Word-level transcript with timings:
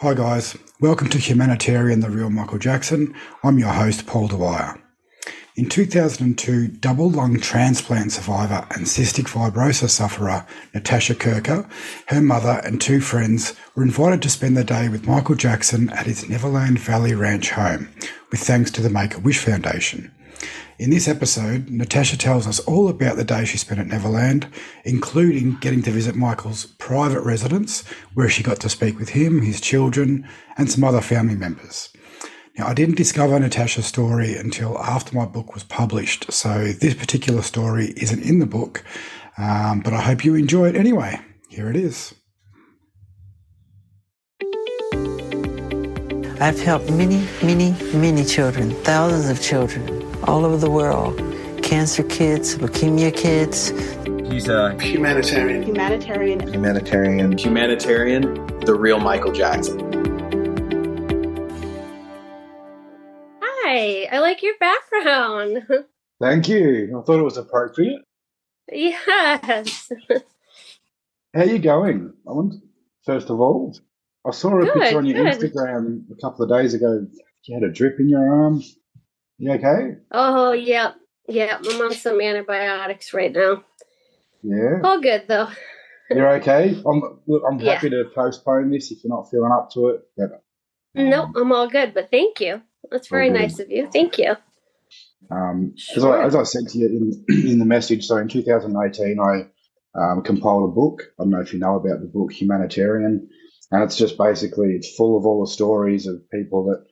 Hi, 0.00 0.14
guys. 0.14 0.56
Welcome 0.80 1.08
to 1.08 1.18
Humanitarian 1.18 1.98
The 1.98 2.08
Real 2.08 2.30
Michael 2.30 2.58
Jackson. 2.58 3.16
I'm 3.42 3.58
your 3.58 3.72
host, 3.72 4.06
Paul 4.06 4.28
Dwyer. 4.28 4.80
In 5.56 5.68
2002, 5.68 6.68
double 6.68 7.10
lung 7.10 7.40
transplant 7.40 8.12
survivor 8.12 8.64
and 8.70 8.86
cystic 8.86 9.24
fibrosis 9.24 9.90
sufferer 9.90 10.46
Natasha 10.72 11.16
Kirker, 11.16 11.68
her 12.06 12.20
mother, 12.20 12.60
and 12.64 12.80
two 12.80 13.00
friends 13.00 13.56
were 13.74 13.82
invited 13.82 14.22
to 14.22 14.30
spend 14.30 14.56
the 14.56 14.62
day 14.62 14.88
with 14.88 15.08
Michael 15.08 15.34
Jackson 15.34 15.90
at 15.90 16.06
his 16.06 16.28
Neverland 16.28 16.78
Valley 16.78 17.16
Ranch 17.16 17.50
home, 17.50 17.88
with 18.30 18.38
thanks 18.38 18.70
to 18.70 18.80
the 18.80 18.90
Make 18.90 19.16
a 19.16 19.18
Wish 19.18 19.40
Foundation. 19.40 20.12
In 20.78 20.90
this 20.90 21.08
episode, 21.08 21.70
Natasha 21.70 22.16
tells 22.16 22.46
us 22.46 22.60
all 22.60 22.88
about 22.88 23.16
the 23.16 23.24
day 23.24 23.44
she 23.44 23.58
spent 23.58 23.80
at 23.80 23.88
Neverland, 23.88 24.46
including 24.84 25.56
getting 25.60 25.82
to 25.82 25.90
visit 25.90 26.14
Michael's 26.14 26.66
private 26.66 27.22
residence, 27.22 27.82
where 28.14 28.28
she 28.28 28.44
got 28.44 28.60
to 28.60 28.68
speak 28.68 28.96
with 28.96 29.08
him, 29.08 29.42
his 29.42 29.60
children, 29.60 30.28
and 30.56 30.70
some 30.70 30.84
other 30.84 31.00
family 31.00 31.34
members. 31.34 31.88
Now, 32.56 32.68
I 32.68 32.74
didn't 32.74 32.94
discover 32.94 33.36
Natasha's 33.40 33.86
story 33.86 34.36
until 34.36 34.78
after 34.78 35.16
my 35.16 35.24
book 35.24 35.52
was 35.52 35.64
published, 35.64 36.32
so 36.32 36.66
this 36.66 36.94
particular 36.94 37.42
story 37.42 37.92
isn't 37.96 38.22
in 38.22 38.38
the 38.38 38.46
book, 38.46 38.84
um, 39.36 39.80
but 39.80 39.92
I 39.92 40.00
hope 40.00 40.24
you 40.24 40.36
enjoy 40.36 40.68
it 40.68 40.76
anyway. 40.76 41.18
Here 41.48 41.68
it 41.68 41.76
is. 41.76 42.14
I've 46.40 46.60
helped 46.60 46.88
many, 46.92 47.26
many, 47.42 47.72
many 47.92 48.24
children, 48.24 48.70
thousands 48.84 49.28
of 49.28 49.42
children 49.42 50.07
all 50.28 50.44
over 50.44 50.58
the 50.58 50.70
world. 50.70 51.16
Cancer 51.62 52.02
kids, 52.02 52.58
leukemia 52.58 53.16
kids. 53.16 53.70
He's 54.30 54.46
a 54.48 54.78
humanitarian. 54.78 55.62
Humanitarian. 55.62 56.52
Humanitarian. 56.52 57.38
Humanitarian. 57.38 58.46
The 58.60 58.74
real 58.74 59.00
Michael 59.00 59.32
Jackson. 59.32 59.78
Hi, 63.40 64.06
I 64.12 64.18
like 64.18 64.42
your 64.42 64.52
background. 64.60 65.66
Thank 66.20 66.48
you. 66.48 66.98
I 66.98 67.02
thought 67.06 67.20
it 67.20 67.22
was 67.22 67.38
appropriate. 67.38 68.02
Yes. 68.70 69.90
How 71.34 71.40
are 71.40 71.46
you 71.46 71.58
going, 71.58 72.12
Ellen? 72.26 72.60
First 73.06 73.30
of 73.30 73.40
all, 73.40 73.74
I 74.26 74.32
saw 74.32 74.58
a 74.58 74.64
Good, 74.64 74.74
picture 74.74 74.98
on 74.98 75.06
your 75.06 75.24
good. 75.24 75.40
Instagram 75.40 76.02
a 76.10 76.20
couple 76.20 76.44
of 76.44 76.50
days 76.50 76.74
ago. 76.74 77.06
You 77.44 77.54
had 77.54 77.62
a 77.62 77.72
drip 77.72 77.98
in 77.98 78.10
your 78.10 78.28
arm. 78.28 78.62
You 79.38 79.52
okay? 79.52 79.96
Oh, 80.10 80.52
yeah. 80.52 80.92
Yeah, 81.28 81.58
I'm 81.58 81.80
on 81.82 81.92
some 81.94 82.20
antibiotics 82.20 83.12
right 83.14 83.32
now. 83.32 83.64
Yeah. 84.42 84.80
All 84.82 85.00
good, 85.00 85.24
though. 85.28 85.48
You're 86.10 86.28
okay. 86.36 86.74
I'm. 86.86 87.02
I'm 87.46 87.60
Yeah. 87.60 87.74
happy 87.74 87.90
to 87.90 88.04
postpone 88.14 88.70
this 88.70 88.90
if 88.90 89.04
you're 89.04 89.14
not 89.14 89.30
feeling 89.30 89.52
up 89.52 89.70
to 89.74 89.88
it. 89.88 90.00
But 90.16 90.30
No, 90.94 91.30
I'm 91.36 91.52
all 91.52 91.68
good, 91.68 91.92
but 91.92 92.10
thank 92.10 92.40
you. 92.40 92.62
That's 92.90 93.08
very 93.08 93.28
nice 93.28 93.58
of 93.58 93.70
you. 93.70 93.88
Thank 93.92 94.18
you. 94.18 94.36
Um, 95.30 95.74
Sure. 95.76 95.98
as, 95.98 96.04
I, 96.04 96.26
as 96.26 96.34
I 96.34 96.42
said 96.44 96.68
to 96.70 96.78
you 96.78 96.86
in, 96.86 97.24
in 97.50 97.58
the 97.58 97.66
message, 97.66 98.06
so 98.06 98.16
in 98.16 98.28
2018, 98.28 99.18
I 99.20 99.42
um, 100.00 100.22
compiled 100.22 100.70
a 100.70 100.72
book. 100.72 101.02
I 101.18 101.24
don't 101.24 101.30
know 101.30 101.40
if 101.40 101.52
you 101.52 101.58
know 101.58 101.76
about 101.76 102.00
the 102.00 102.06
book 102.06 102.32
Humanitarian, 102.32 103.28
and 103.70 103.82
it's 103.84 103.96
just 103.96 104.16
basically 104.16 104.68
it's 104.72 104.94
full 104.96 105.18
of 105.18 105.26
all 105.26 105.44
the 105.44 105.50
stories 105.50 106.06
of 106.06 106.22
people 106.30 106.64
that 106.66 106.86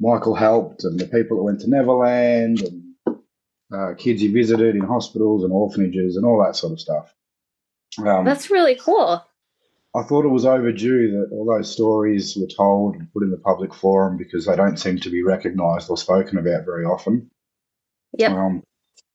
Michael 0.00 0.34
helped 0.34 0.84
and 0.84 0.98
the 0.98 1.06
people 1.06 1.36
that 1.36 1.44
went 1.44 1.60
to 1.60 1.70
Neverland 1.70 2.60
and 2.60 3.18
uh, 3.72 3.94
kids 3.96 4.22
he 4.22 4.32
visited 4.32 4.74
in 4.74 4.80
hospitals 4.80 5.44
and 5.44 5.52
orphanages 5.52 6.16
and 6.16 6.24
all 6.24 6.42
that 6.44 6.56
sort 6.56 6.72
of 6.72 6.80
stuff. 6.80 7.14
Um, 7.98 8.24
That's 8.24 8.50
really 8.50 8.76
cool. 8.76 9.24
I 9.94 10.02
thought 10.02 10.24
it 10.24 10.28
was 10.28 10.46
overdue 10.46 11.10
that 11.10 11.34
all 11.34 11.44
those 11.44 11.72
stories 11.72 12.36
were 12.36 12.46
told 12.46 12.94
and 12.94 13.12
put 13.12 13.24
in 13.24 13.30
the 13.30 13.36
public 13.36 13.74
forum 13.74 14.16
because 14.16 14.46
they 14.46 14.54
don't 14.54 14.78
seem 14.78 14.98
to 15.00 15.10
be 15.10 15.22
recognised 15.22 15.90
or 15.90 15.96
spoken 15.96 16.38
about 16.38 16.64
very 16.64 16.84
often. 16.84 17.30
Yep. 18.16 18.30
Um, 18.30 18.62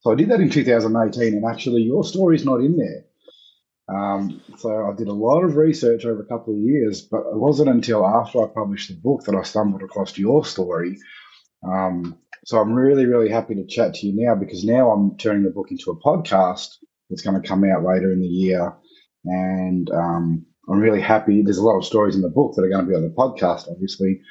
so 0.01 0.11
I 0.11 0.15
did 0.15 0.29
that 0.29 0.41
in 0.41 0.49
2018, 0.49 1.33
and 1.33 1.45
actually, 1.45 1.81
your 1.81 2.03
story's 2.03 2.45
not 2.45 2.59
in 2.59 2.77
there. 2.77 3.05
Um, 3.87 4.41
so 4.57 4.69
I 4.91 4.95
did 4.95 5.07
a 5.07 5.13
lot 5.13 5.43
of 5.43 5.55
research 5.55 6.05
over 6.05 6.21
a 6.21 6.25
couple 6.25 6.53
of 6.53 6.59
years, 6.59 7.01
but 7.01 7.19
it 7.19 7.37
wasn't 7.37 7.69
until 7.69 8.05
after 8.05 8.43
I 8.43 8.47
published 8.47 8.89
the 8.89 8.95
book 8.95 9.23
that 9.25 9.35
I 9.35 9.43
stumbled 9.43 9.83
across 9.83 10.17
your 10.17 10.43
story. 10.45 10.97
Um, 11.63 12.17
so 12.45 12.59
I'm 12.59 12.73
really, 12.73 13.05
really 13.05 13.29
happy 13.29 13.55
to 13.55 13.65
chat 13.65 13.95
to 13.95 14.07
you 14.07 14.13
now 14.25 14.35
because 14.35 14.63
now 14.63 14.91
I'm 14.91 15.17
turning 15.17 15.43
the 15.43 15.49
book 15.51 15.67
into 15.71 15.91
a 15.91 15.99
podcast 15.99 16.69
that's 17.09 17.21
going 17.21 17.39
to 17.41 17.47
come 17.47 17.63
out 17.63 17.83
later 17.83 18.11
in 18.11 18.21
the 18.21 18.27
year, 18.27 18.73
and 19.23 19.89
um, 19.91 20.45
I'm 20.69 20.79
really 20.79 21.01
happy. 21.01 21.41
There's 21.43 21.57
a 21.59 21.63
lot 21.63 21.77
of 21.77 21.85
stories 21.85 22.15
in 22.15 22.21
the 22.21 22.29
book 22.29 22.53
that 22.55 22.63
are 22.63 22.69
going 22.69 22.85
to 22.85 22.89
be 22.89 22.95
on 22.95 23.03
the 23.03 23.09
podcast, 23.15 23.69
obviously, 23.69 24.21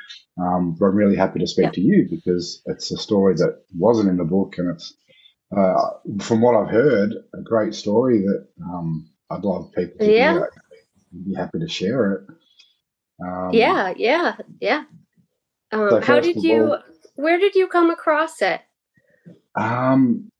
um, 0.40 0.76
but 0.78 0.86
I'm 0.86 0.96
really 0.96 1.16
happy 1.16 1.38
to 1.40 1.46
speak 1.46 1.66
Yeah. 1.66 1.70
to 1.72 1.80
you 1.80 2.08
because 2.10 2.62
it's 2.66 2.90
a 2.92 2.96
story 2.96 3.34
that 3.34 3.62
wasn't 3.76 4.10
in 4.10 4.16
the 4.16 4.24
book, 4.24 4.58
and 4.58 4.74
it's 4.74 4.94
uh, 5.56 5.90
from 6.20 6.40
what 6.40 6.56
I've 6.56 6.70
heard, 6.70 7.12
a 7.34 7.42
great 7.42 7.74
story 7.74 8.20
that 8.22 8.46
um, 8.64 9.08
I'd 9.34 9.44
love 9.44 9.70
people 9.72 9.98
to 10.06 10.12
Yeah. 10.12 10.40
be 11.26 11.34
happy 11.34 11.58
to 11.60 11.68
share 11.68 12.12
it. 12.12 12.20
Um, 13.24 13.50
yeah, 13.52 13.92
yeah, 13.96 14.36
yeah. 14.60 14.84
Um, 15.72 15.90
So 15.90 16.00
how 16.00 16.20
did 16.20 16.42
you, 16.42 16.72
all- 16.72 16.82
where 17.16 17.38
did 17.38 17.54
you 17.54 17.66
come 17.68 17.90
across 17.90 18.42
it? 18.42 18.60
Um, 19.56 20.30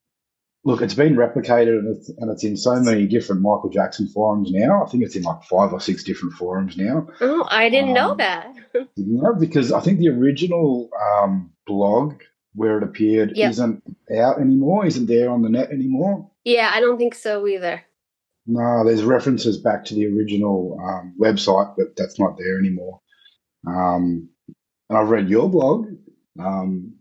look, 0.65 0.83
it's 0.83 0.95
been 0.95 1.15
replicated 1.17 1.79
and 1.79 1.97
it's, 1.97 2.09
and 2.09 2.31
it's 2.31 2.45
in 2.45 2.57
so 2.57 2.75
many 2.81 3.07
different 3.07 3.43
Michael 3.43 3.71
Jackson 3.71 4.09
forums 4.09 4.51
now. 4.51 4.85
I 4.85 4.89
think 4.89 5.05
it's 5.05 5.15
in 5.17 5.23
like 5.23 5.43
five 5.45 5.73
or 5.73 5.81
six 5.81 6.03
different 6.05 6.35
forums 6.35 6.77
now. 6.77 7.07
Oh, 7.21 7.47
I 7.51 7.69
didn't 7.69 7.93
know 7.95 8.13
Um, 8.13 8.17
that. 8.19 8.55
You 8.97 9.23
know, 9.23 9.35
because 9.39 9.71
I 9.73 9.81
think 9.81 10.01
the 10.01 10.09
original 10.09 10.91
um, 11.23 11.53
blog 11.67 12.15
where 12.57 12.79
it 12.79 12.83
appeared 12.85 13.37
Yep. 13.37 13.51
isn't 13.51 13.83
out 14.19 14.41
anymore, 14.41 14.85
isn't 14.87 15.07
there 15.07 15.31
on 15.31 15.43
the 15.43 15.49
net 15.49 15.71
anymore. 15.71 16.29
yeah, 16.45 16.71
I 16.75 16.81
don't 16.81 16.99
think 16.99 17.15
so 17.15 17.47
either. 17.47 17.83
No, 18.47 18.85
there's 18.85 19.03
references 19.05 19.59
back 19.59 19.85
to 19.87 19.95
the 19.95 20.07
original 20.07 20.79
um, 20.83 21.15
website, 21.21 21.75
but 21.77 21.97
that's 21.97 22.19
not 22.19 22.37
there 22.37 22.59
anymore. 22.59 23.01
Um, 23.67 24.29
and 24.91 24.99
I've 24.99 25.09
read 25.09 25.31
your 25.31 25.49
blog, 25.49 25.87
um, 26.39 26.95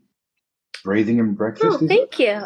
Breathing 0.85 1.19
and 1.19 1.37
Breakfast. 1.37 1.79
Oh, 1.81 1.85
it? 1.85 1.87
thank 1.87 2.19
you. 2.19 2.41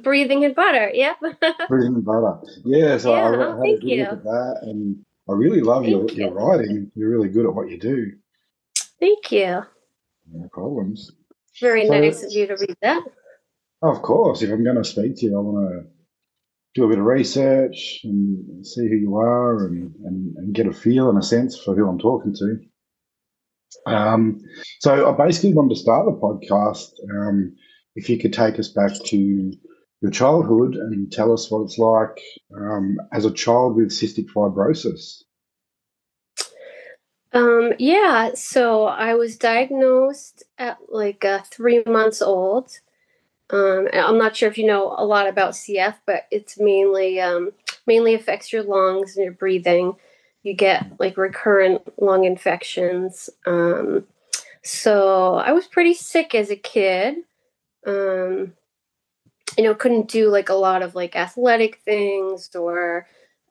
Breathing 0.00 0.44
and 0.44 0.54
butter. 0.54 0.90
Yep. 0.94 1.16
Breathing 1.68 1.94
and 1.96 2.04
Butter. 2.04 2.38
Yeah, 2.64 2.98
so 2.98 3.14
I 3.14 3.18
Yeah, 3.18 3.24
I 3.24 3.28
oh, 3.28 3.50
had 3.52 3.60
thank 3.60 3.78
a 3.78 3.80
good 3.80 3.90
you. 3.90 4.02
look 4.04 4.12
at 4.12 4.24
that, 4.24 4.58
and 4.62 4.96
I 5.28 5.32
really 5.32 5.60
love 5.60 5.86
your, 5.86 6.08
your 6.10 6.28
you. 6.28 6.34
writing. 6.34 6.92
You're 6.94 7.10
really 7.10 7.28
good 7.28 7.46
at 7.46 7.54
what 7.54 7.68
you 7.70 7.78
do. 7.80 8.12
Thank 9.00 9.30
you. 9.32 9.62
No 10.32 10.48
problems. 10.52 11.10
Very 11.60 11.86
So- 11.86 11.98
nice 12.00 12.22
of 12.22 12.32
you 12.32 12.46
to 12.46 12.56
read 12.56 12.76
that. 12.82 13.02
Of 13.82 14.02
course, 14.02 14.42
if 14.42 14.50
I'm 14.50 14.64
going 14.64 14.76
to 14.76 14.84
speak 14.84 15.16
to 15.16 15.26
you, 15.26 15.36
I 15.36 15.40
want 15.40 15.68
to 15.84 15.90
do 16.76 16.84
a 16.84 16.88
bit 16.88 16.98
of 16.98 17.04
research 17.04 18.00
and 18.04 18.64
see 18.66 18.88
who 18.88 18.96
you 18.96 19.16
are 19.16 19.66
and, 19.66 19.94
and, 20.04 20.36
and 20.36 20.54
get 20.54 20.66
a 20.66 20.72
feel 20.72 21.08
and 21.08 21.18
a 21.18 21.22
sense 21.22 21.58
for 21.58 21.74
who 21.74 21.88
I'm 21.88 21.98
talking 21.98 22.34
to. 22.34 22.58
Um, 23.86 24.40
so 24.80 25.08
I 25.08 25.16
basically 25.16 25.54
wanted 25.54 25.74
to 25.74 25.80
start 25.80 26.06
the 26.06 26.12
podcast. 26.12 26.92
Um, 27.10 27.56
if 27.94 28.10
you 28.10 28.18
could 28.18 28.32
take 28.32 28.58
us 28.58 28.68
back 28.68 28.92
to 29.06 29.52
your 30.02 30.10
childhood 30.10 30.74
and 30.74 31.10
tell 31.10 31.32
us 31.32 31.50
what 31.50 31.62
it's 31.62 31.78
like 31.78 32.20
um, 32.54 32.98
as 33.12 33.24
a 33.24 33.32
child 33.32 33.76
with 33.76 33.88
cystic 33.88 34.26
fibrosis. 34.34 35.22
Um, 37.32 37.72
yeah, 37.78 38.30
so 38.34 38.84
I 38.84 39.14
was 39.14 39.36
diagnosed 39.36 40.44
at 40.58 40.78
like 40.88 41.24
uh, 41.24 41.40
three 41.50 41.82
months 41.86 42.22
old. 42.22 42.78
Um, 43.50 43.88
I'm 43.92 44.18
not 44.18 44.36
sure 44.36 44.48
if 44.48 44.58
you 44.58 44.66
know 44.66 44.94
a 44.96 45.04
lot 45.04 45.28
about 45.28 45.52
CF, 45.52 45.94
but 46.06 46.26
it's 46.30 46.58
mainly 46.58 47.20
um, 47.20 47.52
mainly 47.86 48.14
affects 48.14 48.52
your 48.52 48.62
lungs 48.62 49.16
and 49.16 49.24
your 49.24 49.34
breathing. 49.34 49.94
You 50.42 50.54
get 50.54 50.98
like 50.98 51.16
recurrent 51.16 51.82
lung 52.00 52.24
infections. 52.24 53.30
Um, 53.46 54.06
so 54.62 55.34
I 55.34 55.52
was 55.52 55.66
pretty 55.66 55.94
sick 55.94 56.34
as 56.34 56.50
a 56.50 56.56
kid. 56.56 57.16
Um, 57.86 58.54
you 59.56 59.64
know, 59.64 59.74
couldn't 59.74 60.08
do 60.08 60.28
like 60.28 60.48
a 60.48 60.54
lot 60.54 60.82
of 60.82 60.94
like 60.94 61.14
athletic 61.16 61.80
things 61.84 62.54
or 62.54 63.06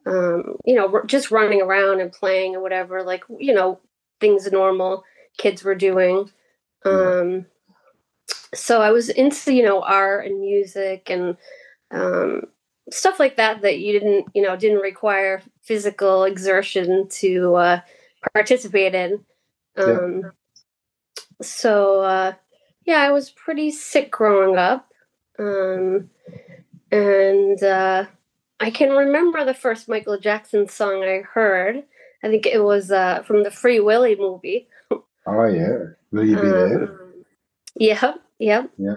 um, 0.05 0.57
you 0.65 0.75
know, 0.75 0.91
r- 0.91 1.05
just 1.05 1.31
running 1.31 1.61
around 1.61 1.99
and 1.99 2.11
playing 2.11 2.55
or 2.55 2.61
whatever, 2.61 3.03
like, 3.03 3.23
you 3.39 3.53
know, 3.53 3.79
things 4.19 4.49
normal 4.51 5.03
kids 5.37 5.63
were 5.63 5.75
doing. 5.75 6.29
Um, 6.85 7.45
so 8.53 8.81
I 8.81 8.91
was 8.91 9.09
into, 9.09 9.53
you 9.53 9.63
know, 9.63 9.81
art 9.81 10.25
and 10.25 10.39
music 10.39 11.09
and 11.09 11.37
um, 11.91 12.43
stuff 12.91 13.19
like 13.19 13.37
that, 13.37 13.61
that 13.61 13.79
you 13.79 13.93
didn't, 13.93 14.27
you 14.33 14.41
know, 14.41 14.55
didn't 14.55 14.81
require 14.81 15.41
physical 15.61 16.23
exertion 16.23 17.07
to 17.09 17.55
uh, 17.55 17.81
participate 18.33 18.95
in. 18.95 19.25
Um, 19.77 20.31
So, 21.41 22.01
uh, 22.01 22.33
yeah, 22.85 23.01
I 23.01 23.11
was 23.11 23.29
pretty 23.29 23.71
sick 23.71 24.11
growing 24.11 24.57
up. 24.57 24.87
Um, 25.37 26.09
and, 26.91 27.61
uh, 27.61 28.05
I 28.61 28.69
can 28.71 28.91
remember 28.91 29.43
the 29.43 29.53
first 29.53 29.89
Michael 29.89 30.17
Jackson 30.17 30.69
song 30.69 31.03
I 31.03 31.23
heard. 31.23 31.83
I 32.23 32.29
think 32.29 32.45
it 32.45 32.63
was 32.63 32.89
uh, 32.89 33.21
from 33.23 33.43
the 33.43 33.51
Free 33.51 33.81
Willy 33.81 34.15
movie. 34.15 34.69
Oh 34.91 35.45
yeah, 35.45 35.77
will 36.11 36.23
you 36.23 36.37
be 36.37 36.47
there? 36.47 37.04
Um, 37.79 37.87
yep, 37.87 38.21
yep. 38.39 38.71
Yeah. 38.77 38.95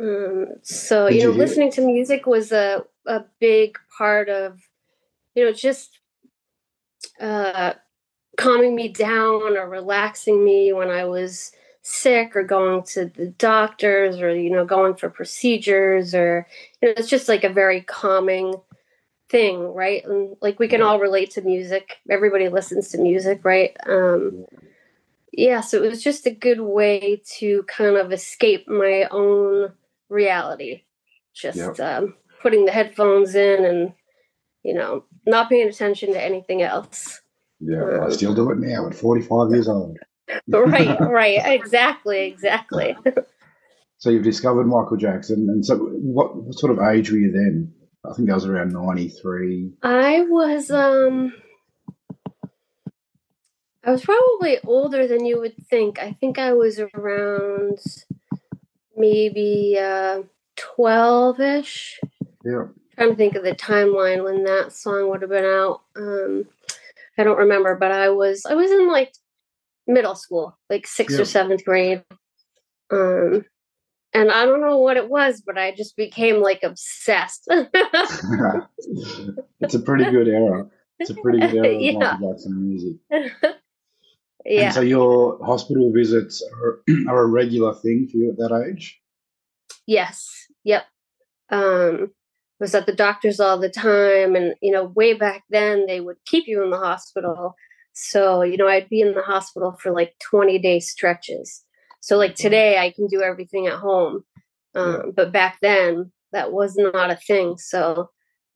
Um, 0.00 0.46
so 0.62 1.08
Did 1.08 1.16
you 1.16 1.20
you 1.20 1.26
know, 1.28 1.32
hear- 1.34 1.44
listening 1.44 1.72
to 1.72 1.80
music 1.80 2.26
was 2.26 2.52
a 2.52 2.84
a 3.06 3.24
big 3.38 3.78
part 3.98 4.28
of, 4.28 4.60
you 5.34 5.44
know, 5.44 5.52
just 5.52 5.98
uh, 7.20 7.74
calming 8.36 8.74
me 8.74 8.88
down 8.88 9.56
or 9.56 9.68
relaxing 9.68 10.44
me 10.44 10.72
when 10.72 10.88
I 10.90 11.04
was 11.04 11.52
sick 11.82 12.34
or 12.34 12.42
going 12.42 12.82
to 12.82 13.04
the 13.06 13.26
doctors 13.26 14.18
or 14.18 14.34
you 14.34 14.48
know 14.50 14.64
going 14.64 14.94
for 14.94 15.10
procedures 15.10 16.14
or 16.14 16.46
you 16.80 16.88
know 16.88 16.94
it's 16.96 17.10
just 17.10 17.28
like 17.28 17.44
a 17.44 17.52
very 17.52 17.82
calming 17.82 18.54
thing 19.28 19.60
right? 19.74 20.02
And 20.04 20.34
like 20.40 20.58
we 20.58 20.66
can 20.66 20.80
all 20.80 20.98
relate 20.98 21.30
to 21.32 21.42
music. 21.42 21.98
Everybody 22.10 22.48
listens 22.48 22.88
to 22.88 22.98
music 22.98 23.40
right? 23.44 23.76
Um 23.86 24.46
yeah 25.36 25.60
so 25.60 25.82
it 25.82 25.88
was 25.88 26.02
just 26.02 26.26
a 26.26 26.30
good 26.30 26.60
way 26.60 27.22
to 27.38 27.62
kind 27.64 27.96
of 27.96 28.12
escape 28.12 28.66
my 28.68 29.06
own 29.10 29.72
reality 30.08 30.82
just 31.34 31.58
Yep. 31.58 31.80
um, 31.80 32.14
putting 32.42 32.64
the 32.64 32.72
headphones 32.72 33.34
in 33.34 33.64
and 33.64 33.92
you 34.62 34.74
know 34.74 35.04
not 35.26 35.48
paying 35.48 35.68
attention 35.68 36.12
to 36.12 36.22
anything 36.22 36.62
else 36.62 37.20
Yeah, 37.60 38.04
I 38.06 38.10
still 38.10 38.34
do 38.34 38.50
it 38.50 38.58
now 38.58 38.86
at 38.86 38.94
45 38.94 39.50
years 39.50 39.68
old. 39.68 39.96
right 40.48 41.00
right 41.00 41.40
exactly 41.46 42.26
exactly 42.26 42.96
So 43.98 44.10
you've 44.10 44.24
discovered 44.24 44.66
Michael 44.66 44.98
Jackson, 44.98 45.48
and 45.48 45.64
so 45.64 45.78
what, 45.78 46.36
what 46.36 46.58
sort 46.58 46.72
of 46.72 46.78
age 46.92 47.10
were 47.10 47.16
you 47.16 47.32
then? 47.32 47.72
I 48.04 48.12
think 48.12 48.28
I 48.28 48.34
was 48.34 48.44
around 48.44 48.72
93. 48.72 49.72
I 49.82 50.20
was 50.28 50.70
um 50.70 51.32
I 53.86 53.90
was 53.90 54.02
probably 54.02 54.58
older 54.64 55.06
than 55.06 55.26
you 55.26 55.38
would 55.40 55.54
think. 55.68 55.98
I 56.02 56.12
think 56.12 56.38
I 56.38 56.52
was 56.54 56.80
around 56.94 57.78
maybe 58.96 59.76
uh 59.78 60.22
12ish. 60.56 61.94
Yeah, 62.44 62.66
Trying 62.96 63.10
to 63.10 63.16
think 63.16 63.34
of 63.34 63.42
the 63.42 63.54
timeline 63.54 64.22
when 64.24 64.44
that 64.44 64.72
song 64.72 65.10
would 65.10 65.22
have 65.22 65.30
been 65.30 65.44
out. 65.44 65.82
Um 65.96 66.46
I 67.18 67.24
don't 67.24 67.38
remember, 67.38 67.74
but 67.76 67.92
I 67.92 68.08
was 68.10 68.44
I 68.46 68.54
was 68.54 68.70
in 68.70 68.88
like 68.88 69.12
middle 69.86 70.14
school, 70.14 70.56
like 70.70 70.86
6th 70.86 71.10
Yeah. 71.10 71.18
or 71.18 71.24
7th 71.24 71.64
grade. 71.64 72.02
Um 72.90 73.44
and 74.14 74.30
I 74.30 74.46
don't 74.46 74.60
know 74.60 74.78
what 74.78 74.96
it 74.96 75.10
was, 75.10 75.42
but 75.44 75.58
I 75.58 75.72
just 75.74 75.96
became 75.96 76.40
like 76.40 76.62
obsessed. 76.62 77.46
it's 79.60 79.74
a 79.74 79.80
pretty 79.80 80.04
good 80.10 80.28
era. 80.28 80.66
It's 81.00 81.10
a 81.10 81.14
pretty 81.16 81.40
good 81.40 81.54
era 81.56 81.66
of 81.74 81.80
Yeah. 81.82 81.92
Michael 81.98 82.30
Jackson 82.32 82.68
music. 82.68 82.96
yeah. 84.44 84.66
And 84.66 84.74
so 84.74 84.80
your 84.80 85.38
hospital 85.44 85.92
visits 85.92 86.42
are, 86.62 86.82
are 87.08 87.22
a 87.22 87.26
regular 87.26 87.74
thing 87.74 88.08
for 88.10 88.18
you 88.18 88.30
at 88.30 88.36
that 88.38 88.66
age? 88.68 89.00
Yes. 89.86 90.28
Yep. 90.64 90.84
Um, 91.50 92.10
was 92.60 92.74
at 92.74 92.86
the 92.86 92.94
doctor's 92.94 93.40
all 93.40 93.58
the 93.58 93.68
time, 93.68 94.34
and 94.34 94.54
you 94.62 94.72
know, 94.72 94.84
way 94.84 95.14
back 95.14 95.44
then 95.50 95.86
they 95.86 96.00
would 96.00 96.16
keep 96.26 96.44
you 96.46 96.62
in 96.62 96.70
the 96.70 96.78
hospital. 96.78 97.54
So 97.92 98.42
you 98.42 98.56
know, 98.56 98.68
I'd 98.68 98.88
be 98.88 99.00
in 99.00 99.14
the 99.14 99.22
hospital 99.22 99.76
for 99.80 99.92
like 99.92 100.14
twenty 100.18 100.58
day 100.58 100.80
stretches. 100.80 101.62
So 102.00 102.16
like 102.16 102.34
today, 102.34 102.78
I 102.78 102.90
can 102.90 103.06
do 103.06 103.22
everything 103.22 103.66
at 103.66 103.78
home, 103.78 104.24
um, 104.74 105.12
but 105.14 105.32
back 105.32 105.58
then 105.62 106.12
that 106.32 106.52
was 106.52 106.74
not 106.76 107.10
a 107.10 107.16
thing. 107.16 107.56
So 107.58 108.10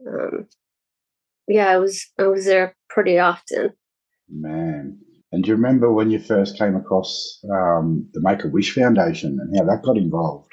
um, 0.06 0.46
yeah, 1.46 1.68
I 1.68 1.78
was 1.78 2.06
I 2.18 2.24
was 2.24 2.44
there 2.44 2.76
pretty 2.88 3.18
often. 3.18 3.72
Man. 4.30 4.98
And 5.30 5.44
do 5.44 5.48
you 5.48 5.56
remember 5.56 5.92
when 5.92 6.10
you 6.10 6.18
first 6.18 6.56
came 6.56 6.74
across 6.74 7.40
um, 7.52 8.08
the 8.12 8.20
Make 8.22 8.44
a 8.44 8.48
Wish 8.48 8.74
Foundation 8.74 9.38
and 9.40 9.56
how 9.56 9.64
that 9.64 9.82
got 9.82 9.98
involved? 9.98 10.50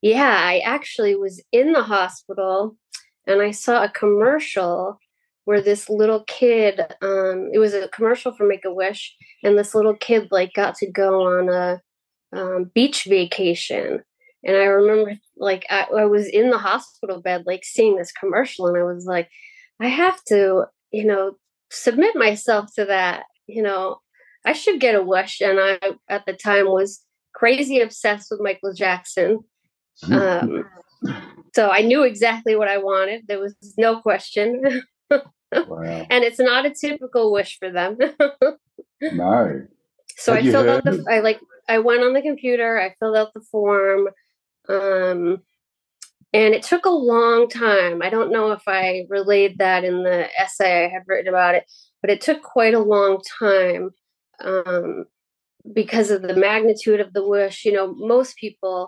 Yeah, 0.00 0.40
I 0.40 0.60
actually 0.60 1.14
was 1.14 1.42
in 1.52 1.72
the 1.72 1.82
hospital 1.82 2.76
and 3.26 3.42
I 3.42 3.50
saw 3.50 3.82
a 3.84 3.90
commercial 3.90 4.98
where 5.44 5.60
this 5.60 5.88
little 5.88 6.24
kid 6.24 6.80
um 7.02 7.50
it 7.52 7.58
was 7.58 7.72
a 7.72 7.88
commercial 7.88 8.32
for 8.32 8.46
Make 8.46 8.64
a 8.64 8.72
Wish 8.72 9.14
and 9.42 9.58
this 9.58 9.74
little 9.74 9.96
kid 9.96 10.28
like 10.30 10.52
got 10.54 10.74
to 10.76 10.90
go 10.90 11.22
on 11.22 11.48
a 11.48 11.80
um, 12.36 12.70
beach 12.74 13.04
vacation 13.04 14.02
and 14.44 14.56
I 14.56 14.64
remember 14.64 15.16
like 15.36 15.64
I, 15.70 15.86
I 15.98 16.04
was 16.04 16.26
in 16.28 16.50
the 16.50 16.58
hospital 16.58 17.22
bed 17.22 17.44
like 17.46 17.64
seeing 17.64 17.96
this 17.96 18.12
commercial 18.12 18.66
and 18.66 18.76
I 18.76 18.82
was 18.82 19.06
like 19.06 19.28
I 19.80 19.88
have 19.88 20.22
to 20.24 20.64
you 20.90 21.04
know 21.04 21.36
submit 21.70 22.16
myself 22.16 22.66
to 22.74 22.84
that 22.86 23.24
you 23.46 23.62
know 23.62 24.00
I 24.44 24.52
should 24.52 24.80
get 24.80 24.94
a 24.94 25.02
wish 25.02 25.40
and 25.40 25.58
I 25.60 25.78
at 26.08 26.26
the 26.26 26.32
time 26.32 26.66
was 26.66 27.02
crazy 27.34 27.80
obsessed 27.80 28.28
with 28.30 28.40
Michael 28.40 28.72
Jackson 28.72 29.40
um, 30.10 30.64
so 31.54 31.70
I 31.70 31.82
knew 31.82 32.02
exactly 32.02 32.56
what 32.56 32.68
I 32.68 32.78
wanted. 32.78 33.24
There 33.26 33.40
was 33.40 33.54
no 33.78 34.00
question. 34.00 34.82
wow. 35.10 36.06
and 36.10 36.24
it's 36.24 36.38
not 36.38 36.66
a 36.66 36.74
typical 36.74 37.32
wish 37.32 37.58
for 37.58 37.70
them. 37.70 37.98
No. 39.12 39.66
so 40.16 40.32
Had 40.32 40.46
I 40.46 40.50
filled 40.50 40.68
out 40.68 40.84
the 40.84 41.04
I 41.10 41.20
like 41.20 41.38
I 41.68 41.80
went 41.80 42.02
on 42.02 42.14
the 42.14 42.22
computer, 42.22 42.80
I 42.80 42.94
filled 42.98 43.14
out 43.14 43.34
the 43.34 43.42
form. 43.42 44.08
Um 44.70 45.42
and 46.32 46.54
it 46.54 46.62
took 46.62 46.86
a 46.86 46.90
long 46.90 47.46
time. 47.50 48.00
I 48.00 48.08
don't 48.08 48.32
know 48.32 48.52
if 48.52 48.62
I 48.66 49.04
relayed 49.10 49.58
that 49.58 49.84
in 49.84 50.02
the 50.02 50.28
essay 50.40 50.86
I 50.86 50.88
had 50.88 51.02
written 51.06 51.28
about 51.28 51.56
it, 51.56 51.70
but 52.06 52.12
it 52.12 52.20
took 52.20 52.40
quite 52.40 52.72
a 52.72 52.78
long 52.78 53.20
time 53.40 53.90
um, 54.44 55.06
because 55.74 56.12
of 56.12 56.22
the 56.22 56.36
magnitude 56.36 57.00
of 57.00 57.12
the 57.12 57.26
wish. 57.26 57.64
You 57.64 57.72
know, 57.72 57.96
most 57.96 58.36
people, 58.36 58.86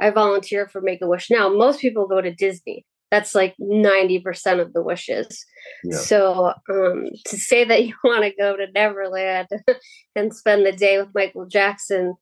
I 0.00 0.10
volunteer 0.10 0.68
for 0.68 0.80
Make 0.80 1.02
a 1.02 1.08
Wish 1.08 1.32
now, 1.32 1.48
most 1.48 1.80
people 1.80 2.06
go 2.06 2.20
to 2.20 2.32
Disney. 2.32 2.86
That's 3.10 3.34
like 3.34 3.56
90% 3.60 4.60
of 4.60 4.72
the 4.72 4.84
wishes. 4.84 5.44
Yeah. 5.82 5.96
So 5.96 6.54
um, 6.70 7.06
to 7.26 7.36
say 7.36 7.64
that 7.64 7.84
you 7.88 7.94
want 8.04 8.22
to 8.22 8.30
go 8.38 8.56
to 8.56 8.70
Neverland 8.72 9.48
and 10.14 10.32
spend 10.32 10.64
the 10.64 10.70
day 10.70 10.98
with 10.98 11.08
Michael 11.12 11.46
Jackson 11.46 12.14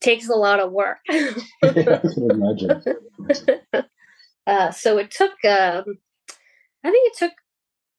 takes 0.00 0.30
a 0.30 0.34
lot 0.34 0.60
of 0.60 0.72
work. 0.72 0.96
I 1.10 1.34
can 1.62 2.30
imagine. 2.30 2.82
uh, 4.46 4.70
so 4.70 4.96
it 4.96 5.10
took, 5.10 5.32
um, 5.44 5.84
I 6.82 6.90
think 6.90 7.12
it 7.12 7.18
took 7.18 7.32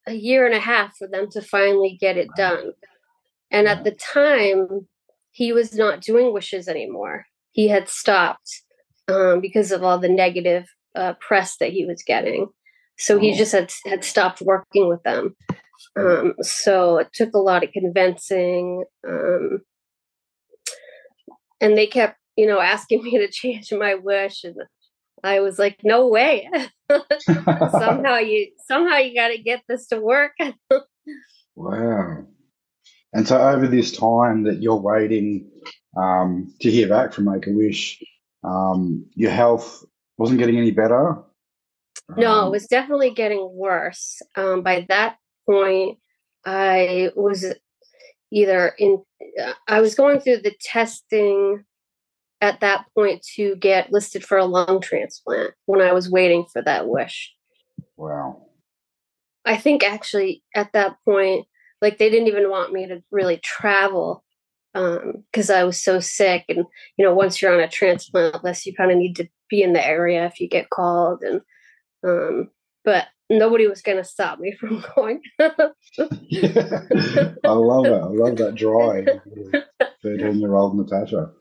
a 0.07 0.13
year 0.13 0.45
and 0.45 0.56
a 0.56 0.59
half 0.59 0.95
for 0.98 1.07
them 1.07 1.30
to 1.31 1.42
finally 1.42 1.98
get 2.00 2.18
it 2.18 2.30
done. 2.36 2.71
And 3.51 3.68
at 3.68 3.83
the 3.83 3.92
time, 3.92 4.88
he 5.31 5.53
was 5.53 5.75
not 5.75 6.01
doing 6.01 6.34
wishes 6.34 6.67
anymore. 6.67 7.25
He 7.51 7.67
had 7.67 7.89
stopped 7.89 8.63
um, 9.08 9.41
because 9.41 9.72
of 9.72 9.84
all 9.84 10.00
the 10.00 10.10
negative 10.10 10.65
uh, 10.96 11.13
press 11.20 11.58
that 11.58 11.72
he 11.72 11.86
was 11.86 12.03
getting. 12.05 12.48
So 12.98 13.17
he 13.17 13.34
Oh. 13.34 13.38
just 13.38 13.51
had 13.51 13.72
had 13.86 14.03
stopped 14.03 14.41
working 14.41 14.88
with 14.88 15.01
them. 15.03 15.36
Um, 15.98 16.36
so 16.41 16.98
it 17.00 17.10
took 17.13 17.34
a 17.34 17.39
lot 17.39 17.63
of 17.63 17.72
convincing, 17.72 18.84
um, 19.08 19.62
and 21.60 21.77
they 21.77 21.88
kept, 21.88 22.17
you 22.36 22.46
know, 22.46 22.60
asking 22.60 23.03
me 23.03 23.17
to 23.17 23.27
change 23.29 23.72
my 23.74 23.96
wish, 23.96 24.43
and 24.43 24.55
I 25.23 25.39
was 25.39 25.59
like, 25.59 25.79
"No 25.83 26.07
way! 26.07 26.49
somehow 26.89 28.17
you 28.17 28.51
somehow 28.67 28.97
you 28.97 29.15
got 29.15 29.29
to 29.29 29.37
get 29.37 29.63
this 29.67 29.87
to 29.87 29.99
work." 29.99 30.33
Wow. 31.55 32.25
And 33.13 33.27
so 33.27 33.37
over 33.37 33.67
this 33.67 33.95
time 33.95 34.43
that 34.43 34.61
you're 34.61 34.75
waiting 34.75 35.49
um, 35.97 36.53
to 36.61 36.71
hear 36.71 36.87
back 36.87 37.13
from 37.13 37.25
Make 37.25 37.47
a 37.47 37.51
Wish, 37.51 38.01
um, 38.43 39.05
your 39.15 39.31
health 39.31 39.83
wasn't 40.17 40.39
getting 40.39 40.57
any 40.57 40.71
better. 40.71 41.17
No, 42.17 42.31
Um, 42.31 42.47
it 42.47 42.51
was 42.51 42.67
definitely 42.67 43.11
getting 43.11 43.49
worse. 43.53 44.21
Um, 44.35 44.63
by 44.63 44.85
that 44.89 45.17
point, 45.45 45.97
I 46.45 47.11
was 47.15 47.45
either 48.31 48.73
in, 48.77 49.03
uh, 49.41 49.53
I 49.67 49.81
was 49.81 49.95
going 49.95 50.19
through 50.19 50.37
the 50.37 50.55
testing 50.61 51.63
at 52.41 52.60
that 52.60 52.86
point 52.95 53.21
to 53.36 53.55
get 53.57 53.91
listed 53.91 54.25
for 54.25 54.38
a 54.38 54.45
lung 54.45 54.81
transplant 54.81 55.53
when 55.65 55.79
I 55.79 55.93
was 55.93 56.10
waiting 56.10 56.45
for 56.51 56.62
that 56.63 56.88
wish. 56.88 57.33
Wow. 57.95 58.48
I 59.45 59.57
think 59.57 59.83
actually 59.83 60.43
at 60.55 60.74
that 60.74 60.98
point, 61.05 61.45
like 61.81 61.98
they 61.98 62.10
didn't 62.10 62.27
even 62.27 62.50
want 62.50 62.74
me 62.74 62.88
to 62.88 63.03
really 63.12 63.38
travel 63.38 64.24
because 64.74 65.50
I 65.50 65.63
was 65.63 65.81
so 65.81 66.00
sick. 66.00 66.45
And, 66.50 66.65
you 66.98 67.05
know, 67.05 67.13
once 67.13 67.41
you're 67.41 67.53
on 67.53 67.60
a 67.60 67.67
transplant 67.67 68.43
list, 68.43 68.65
you 68.65 68.74
kind 68.74 68.91
of 68.91 68.98
need 68.98 69.15
to 69.17 69.27
be 69.50 69.62
in 69.62 69.74
the 69.74 69.86
area 69.86 70.25
if 70.25 70.39
you 70.39 70.48
get 70.48 70.69
called. 70.69 71.21
And, 71.24 71.41
um, 72.03 72.50
but 72.83 73.07
nobody 73.29 73.67
was 73.67 73.81
going 73.81 73.98
to 73.98 74.03
stop 74.03 74.39
me 74.39 74.51
from 74.60 74.83
going. 74.95 75.21
I 75.39 75.45
love 77.50 77.86
it. 77.86 78.01
I 78.01 78.07
love 78.07 78.38
that 78.38 78.55
drive. 78.55 79.07
Thirteen-year-old 80.03 80.77
Natasha. 80.77 81.31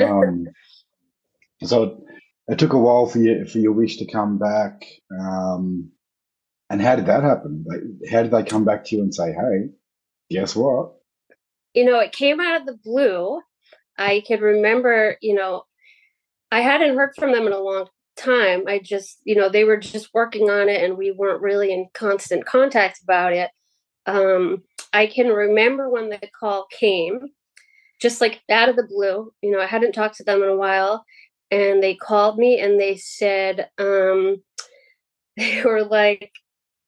Um, 0.00 0.46
so 1.62 2.04
it, 2.48 2.58
took 2.58 2.72
a 2.72 2.78
while 2.78 3.06
for 3.06 3.18
you 3.18 3.46
for 3.46 3.58
your 3.58 3.72
wish 3.72 3.98
to 3.98 4.10
come 4.10 4.38
back. 4.38 4.84
Um, 5.18 5.90
and 6.70 6.80
how 6.80 6.96
did 6.96 7.06
that 7.06 7.22
happen? 7.22 7.64
Like, 7.66 8.10
how 8.10 8.22
did 8.22 8.30
they 8.30 8.42
come 8.42 8.64
back 8.64 8.84
to 8.86 8.96
you 8.96 9.02
and 9.02 9.14
say, 9.14 9.32
"Hey, 9.32 9.70
guess 10.30 10.56
what? 10.56 10.92
you 11.74 11.84
know, 11.84 11.98
it 11.98 12.12
came 12.12 12.40
out 12.40 12.60
of 12.60 12.66
the 12.66 12.78
blue. 12.84 13.40
I 13.98 14.22
could 14.26 14.40
remember, 14.40 15.16
you 15.20 15.34
know, 15.34 15.64
I 16.50 16.60
hadn't 16.60 16.96
heard 16.96 17.14
from 17.16 17.32
them 17.32 17.46
in 17.46 17.52
a 17.52 17.58
long 17.58 17.88
time. 18.16 18.64
I 18.66 18.78
just, 18.78 19.20
you 19.24 19.34
know, 19.34 19.48
they 19.48 19.64
were 19.64 19.78
just 19.78 20.10
working 20.12 20.50
on 20.50 20.68
it 20.68 20.82
and 20.82 20.98
we 20.98 21.10
weren't 21.10 21.42
really 21.42 21.72
in 21.72 21.88
constant 21.94 22.44
contact 22.44 23.00
about 23.02 23.32
it. 23.32 23.50
Um, 24.06 24.64
I 24.92 25.06
can 25.06 25.28
remember 25.28 25.88
when 25.88 26.10
the 26.10 26.20
call 26.38 26.66
came, 26.70 27.20
just 28.02 28.20
like 28.20 28.42
out 28.50 28.68
of 28.68 28.76
the 28.76 28.82
blue. 28.82 29.32
You 29.40 29.52
know, 29.52 29.60
I 29.60 29.66
hadn't 29.66 29.92
talked 29.92 30.16
to 30.16 30.24
them 30.24 30.42
in 30.42 30.48
a 30.48 30.56
while 30.56 31.04
and 31.52 31.82
they 31.82 31.94
called 31.94 32.38
me 32.38 32.60
and 32.60 32.80
they 32.80 32.96
said, 32.96 33.68
um, 33.78 34.42
they 35.36 35.62
were 35.64 35.84
like, 35.84 36.32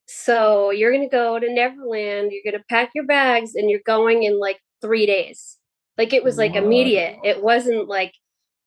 so 0.06 0.70
you're 0.70 0.92
going 0.92 1.08
to 1.08 1.16
go 1.16 1.38
to 1.38 1.52
Neverland, 1.52 2.30
you're 2.32 2.52
going 2.52 2.60
to 2.60 2.66
pack 2.68 2.90
your 2.94 3.06
bags, 3.06 3.54
and 3.54 3.70
you're 3.70 3.80
going 3.86 4.22
in 4.22 4.38
like 4.38 4.60
three 4.82 5.06
days. 5.06 5.56
Like 5.96 6.12
it 6.12 6.22
was 6.22 6.36
like 6.36 6.56
immediate. 6.56 7.16
It 7.24 7.42
wasn't 7.42 7.88
like, 7.88 8.12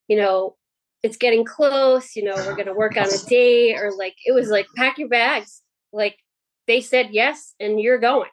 you 0.07 0.17
know, 0.17 0.55
it's 1.03 1.17
getting 1.17 1.45
close, 1.45 2.15
you 2.15 2.23
know, 2.23 2.35
we're 2.35 2.55
going 2.55 2.67
to 2.67 2.73
work 2.73 2.97
on 2.97 3.07
a 3.07 3.17
date 3.29 3.75
or 3.77 3.91
like 3.95 4.15
it 4.25 4.33
was 4.33 4.49
like 4.49 4.65
pack 4.75 4.97
your 4.97 5.09
bags. 5.09 5.61
Like 5.91 6.17
they 6.65 6.81
said 6.81 7.09
yes 7.11 7.53
and 7.59 7.79
you're 7.79 7.99
going. 7.99 8.29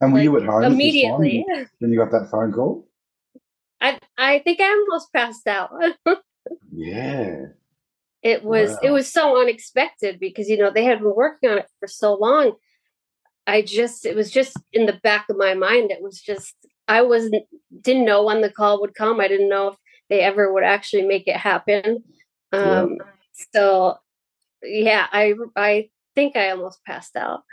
And 0.00 0.12
were 0.12 0.18
Like, 0.18 0.24
you 0.24 0.36
at 0.38 0.44
home 0.44 0.64
immediately. 0.64 1.44
when 1.78 1.92
you 1.92 1.98
got 1.98 2.10
that 2.10 2.28
phone 2.30 2.52
call? 2.52 2.88
I 3.82 3.98
I 4.16 4.38
think 4.38 4.60
I 4.60 4.70
almost 4.70 5.12
passed 5.12 5.46
out. 5.46 5.70
Yeah. 6.72 7.44
it 8.22 8.42
was 8.42 8.76
it 8.82 8.90
was 8.90 9.12
so 9.12 9.40
unexpected 9.40 10.18
because 10.18 10.48
you 10.48 10.56
know 10.56 10.70
they 10.70 10.84
had 10.84 10.98
been 10.98 11.14
working 11.14 11.50
on 11.50 11.58
it 11.58 11.66
for 11.78 11.86
so 11.86 12.14
long. 12.14 12.54
I 13.46 13.62
just 13.62 14.04
it 14.06 14.16
was 14.16 14.30
just 14.30 14.56
in 14.72 14.86
the 14.86 14.98
back 15.04 15.26
of 15.28 15.36
my 15.36 15.54
mind. 15.54 15.92
It 15.92 16.02
was 16.02 16.20
just 16.20 16.54
I 16.88 17.02
wasn't 17.02 17.44
didn't 17.80 18.04
know 18.04 18.24
when 18.24 18.40
the 18.40 18.50
call 18.50 18.80
would 18.80 18.94
come. 18.94 19.20
I 19.20 19.28
didn't 19.28 19.48
know 19.48 19.68
if 19.68 19.76
they 20.10 20.20
ever 20.20 20.52
would 20.52 20.64
actually 20.64 21.02
make 21.06 21.28
it 21.28 21.36
happen. 21.36 22.02
Yeah. 22.52 22.80
Um 22.80 22.98
so 23.54 23.96
yeah, 24.62 25.06
I 25.12 25.34
I 25.54 25.90
think 26.16 26.36
I 26.36 26.50
almost 26.50 26.84
passed 26.84 27.16
out. 27.16 27.42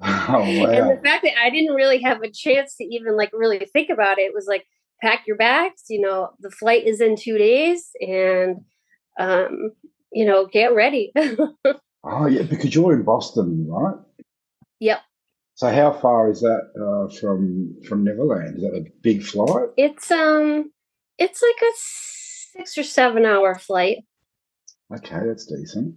Oh 0.02 0.42
And 0.42 0.90
the 0.90 1.00
fact 1.04 1.24
that 1.24 1.38
I 1.38 1.50
didn't 1.50 1.74
really 1.74 2.00
have 2.02 2.22
a 2.22 2.30
chance 2.30 2.76
to 2.76 2.84
even 2.84 3.16
like 3.16 3.30
really 3.32 3.58
think 3.72 3.90
about 3.90 4.18
it 4.18 4.32
was 4.32 4.46
like 4.46 4.66
pack 5.02 5.24
your 5.26 5.36
bags, 5.36 5.84
you 5.88 6.00
know, 6.00 6.30
the 6.40 6.50
flight 6.50 6.86
is 6.86 7.00
in 7.00 7.16
2 7.16 7.38
days 7.38 7.90
and 8.00 8.58
um 9.18 9.72
you 10.12 10.24
know, 10.24 10.46
get 10.46 10.74
ready. 10.74 11.12
Oh 12.02 12.26
yeah, 12.26 12.42
because 12.42 12.74
you're 12.74 12.94
in 12.94 13.02
Boston, 13.02 13.66
right? 13.68 13.96
yep. 14.78 15.00
So 15.54 15.70
how 15.70 15.92
far 15.92 16.30
is 16.30 16.40
that 16.40 16.62
uh, 16.74 17.14
from 17.20 17.76
from 17.86 18.04
Neverland? 18.04 18.56
Is 18.56 18.62
that 18.62 18.74
a 18.74 18.84
big 19.02 19.22
flight? 19.22 19.68
It's 19.76 20.10
um 20.10 20.72
it's 21.18 21.42
like 21.42 21.60
a 21.60 21.72
6 22.64 22.78
or 22.78 22.82
7 22.82 23.26
hour 23.26 23.54
flight. 23.58 23.98
Okay, 24.96 25.20
that's 25.26 25.44
decent. 25.44 25.96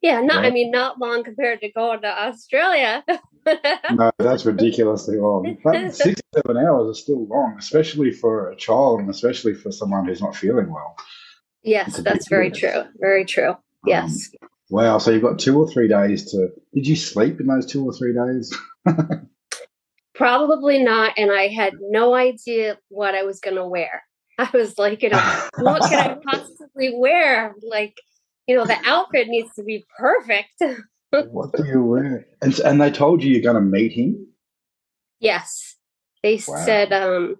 Yeah, 0.00 0.20
not 0.20 0.44
I 0.46 0.50
mean 0.50 0.70
not 0.70 0.98
long 0.98 1.22
compared 1.24 1.60
to 1.60 1.70
going 1.72 2.00
to 2.00 2.08
Australia. 2.08 3.04
No, 3.92 4.10
that's 4.18 4.44
ridiculously 4.44 5.18
long. 5.18 5.56
But 5.62 5.94
six 5.94 6.20
seven 6.34 6.56
hours 6.56 6.96
is 6.96 7.02
still 7.02 7.26
long, 7.26 7.56
especially 7.58 8.12
for 8.12 8.50
a 8.50 8.56
child 8.56 9.00
and 9.00 9.10
especially 9.10 9.54
for 9.54 9.70
someone 9.72 10.06
who's 10.06 10.20
not 10.20 10.36
feeling 10.36 10.72
well. 10.72 10.96
yes, 11.62 11.96
that's 11.98 12.28
very 12.28 12.50
true. 12.50 12.84
Very 12.98 13.24
true. 13.24 13.50
Um, 13.50 13.58
Yes. 13.86 14.30
Wow. 14.70 14.98
So 14.98 15.12
you've 15.12 15.22
got 15.22 15.38
two 15.38 15.58
or 15.58 15.68
three 15.68 15.88
days 15.88 16.30
to. 16.32 16.48
Did 16.74 16.86
you 16.86 16.96
sleep 16.96 17.40
in 17.40 17.46
those 17.46 17.66
two 17.66 17.84
or 17.84 17.92
three 17.92 18.12
days? 18.12 18.56
Probably 20.14 20.82
not 20.82 21.12
and 21.18 21.30
I 21.30 21.48
had 21.48 21.74
no 21.78 22.14
idea 22.14 22.78
what 22.88 23.14
I 23.14 23.22
was 23.22 23.38
going 23.38 23.56
to 23.56 23.66
wear. 23.68 24.02
I 24.38 24.48
was 24.52 24.78
like, 24.78 25.02
you 25.02 25.10
know, 25.10 25.48
what 25.58 25.82
can 25.82 25.98
I 26.10 26.16
possibly 26.26 26.92
wear? 26.94 27.54
Like, 27.62 27.94
you 28.46 28.56
know, 28.56 28.64
the 28.64 28.78
outfit 28.84 29.28
needs 29.28 29.50
to 29.56 29.62
be 29.62 29.84
perfect. 29.98 30.62
What 31.30 31.52
do 31.56 31.64
you 31.66 31.82
wear? 31.84 32.26
And 32.42 32.58
and 32.60 32.80
they 32.80 32.90
told 32.90 33.22
you 33.22 33.30
you're 33.32 33.42
going 33.42 33.54
to 33.56 33.60
meet 33.60 33.92
him. 33.92 34.26
yes. 35.20 35.76
They 36.22 36.36
Wow. 36.46 36.64
said 36.64 36.92
um 36.92 37.36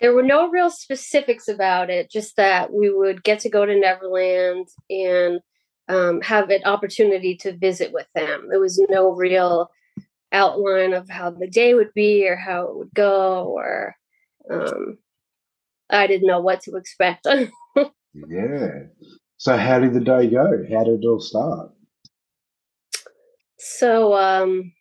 there 0.00 0.14
were 0.14 0.22
no 0.22 0.48
real 0.48 0.70
specifics 0.70 1.48
about 1.48 1.90
it, 1.90 2.10
just 2.10 2.36
that 2.36 2.72
we 2.72 2.88
would 2.92 3.24
get 3.24 3.40
to 3.40 3.48
go 3.50 3.66
to 3.66 3.74
Neverland 3.78 4.68
and 4.88 5.40
um, 5.88 6.20
have 6.20 6.50
an 6.50 6.62
opportunity 6.64 7.34
to 7.38 7.56
visit 7.56 7.92
with 7.92 8.06
them. 8.14 8.46
There 8.48 8.60
was 8.60 8.78
no 8.90 9.10
real 9.10 9.70
outline 10.30 10.92
of 10.92 11.08
how 11.08 11.30
the 11.30 11.48
day 11.48 11.74
would 11.74 11.92
be 11.94 12.28
or 12.28 12.36
how 12.36 12.68
it 12.68 12.76
would 12.76 12.94
go, 12.94 13.46
or 13.46 13.96
um, 14.48 14.98
I 15.90 16.06
didn't 16.06 16.28
know 16.28 16.40
what 16.40 16.60
to 16.62 16.76
expect. 16.76 17.26
Yeah. 18.14 18.84
So 19.36 19.56
how 19.56 19.78
did 19.78 19.94
the 19.94 20.00
day 20.00 20.28
go? 20.28 20.64
How 20.70 20.84
did 20.84 21.04
it 21.04 21.06
all 21.06 21.20
start? 21.20 21.70
So 23.58 24.14
um, 24.16 24.72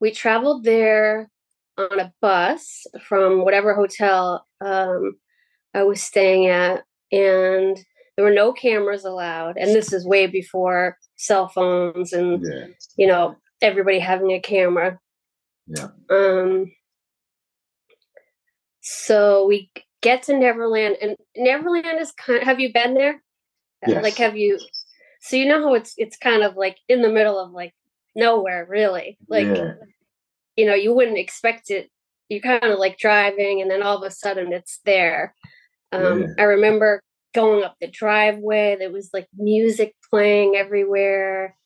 we 0.00 0.10
traveled 0.10 0.64
there 0.64 1.30
on 1.78 2.00
a 2.00 2.12
bus 2.20 2.86
from 3.06 3.44
whatever 3.44 3.74
hotel 3.74 4.46
um, 4.64 5.16
I 5.74 5.82
was 5.84 6.02
staying 6.02 6.46
at, 6.46 6.84
and 7.12 7.76
there 8.16 8.24
were 8.24 8.32
no 8.34 8.52
cameras 8.52 9.04
allowed. 9.04 9.56
And 9.56 9.70
this 9.74 9.92
is 9.92 10.06
way 10.06 10.26
before 10.26 10.96
cell 11.16 11.48
phones 11.48 12.12
and 12.12 12.42
Yeah. 12.44 12.66
you 12.96 13.06
know 13.06 13.36
everybody 13.62 13.98
having 13.98 14.32
a 14.32 14.40
camera. 14.40 14.98
Yeah. 15.66 15.88
Um. 16.10 16.72
So 18.80 19.46
we 19.46 19.70
get 20.02 20.24
to 20.24 20.36
Neverland, 20.36 20.96
and 21.00 21.16
Neverland 21.36 21.98
is 22.00 22.12
kind. 22.12 22.42
Have 22.44 22.60
you 22.60 22.72
been 22.72 22.94
there? 22.94 23.22
Yes. 23.86 24.02
Like, 24.02 24.16
have 24.16 24.36
you? 24.36 24.58
So 25.24 25.36
you 25.36 25.46
know 25.46 25.62
how 25.62 25.72
it's 25.72 25.94
it's 25.96 26.18
kind 26.18 26.42
of 26.42 26.54
like 26.54 26.76
in 26.86 27.00
the 27.00 27.08
middle 27.08 27.38
of 27.38 27.50
like 27.50 27.74
nowhere, 28.14 28.66
really. 28.68 29.16
Like, 29.26 29.46
Yeah. 29.46 29.72
you 30.54 30.66
know, 30.66 30.74
you 30.74 30.92
wouldn't 30.94 31.16
expect 31.16 31.70
it. 31.70 31.90
You're 32.28 32.40
kind 32.40 32.62
of 32.64 32.78
like 32.78 32.98
driving, 32.98 33.62
and 33.62 33.70
then 33.70 33.82
all 33.82 33.96
of 33.96 34.02
a 34.02 34.10
sudden 34.10 34.52
it's 34.52 34.80
there. 34.84 35.34
Um, 35.92 36.20
Yeah. 36.20 36.26
I 36.38 36.42
remember 36.42 37.02
going 37.32 37.64
up 37.64 37.76
the 37.80 37.86
driveway. 37.88 38.76
There 38.78 38.92
was 38.92 39.08
like 39.14 39.26
music 39.34 39.94
playing 40.10 40.56
everywhere. 40.56 41.56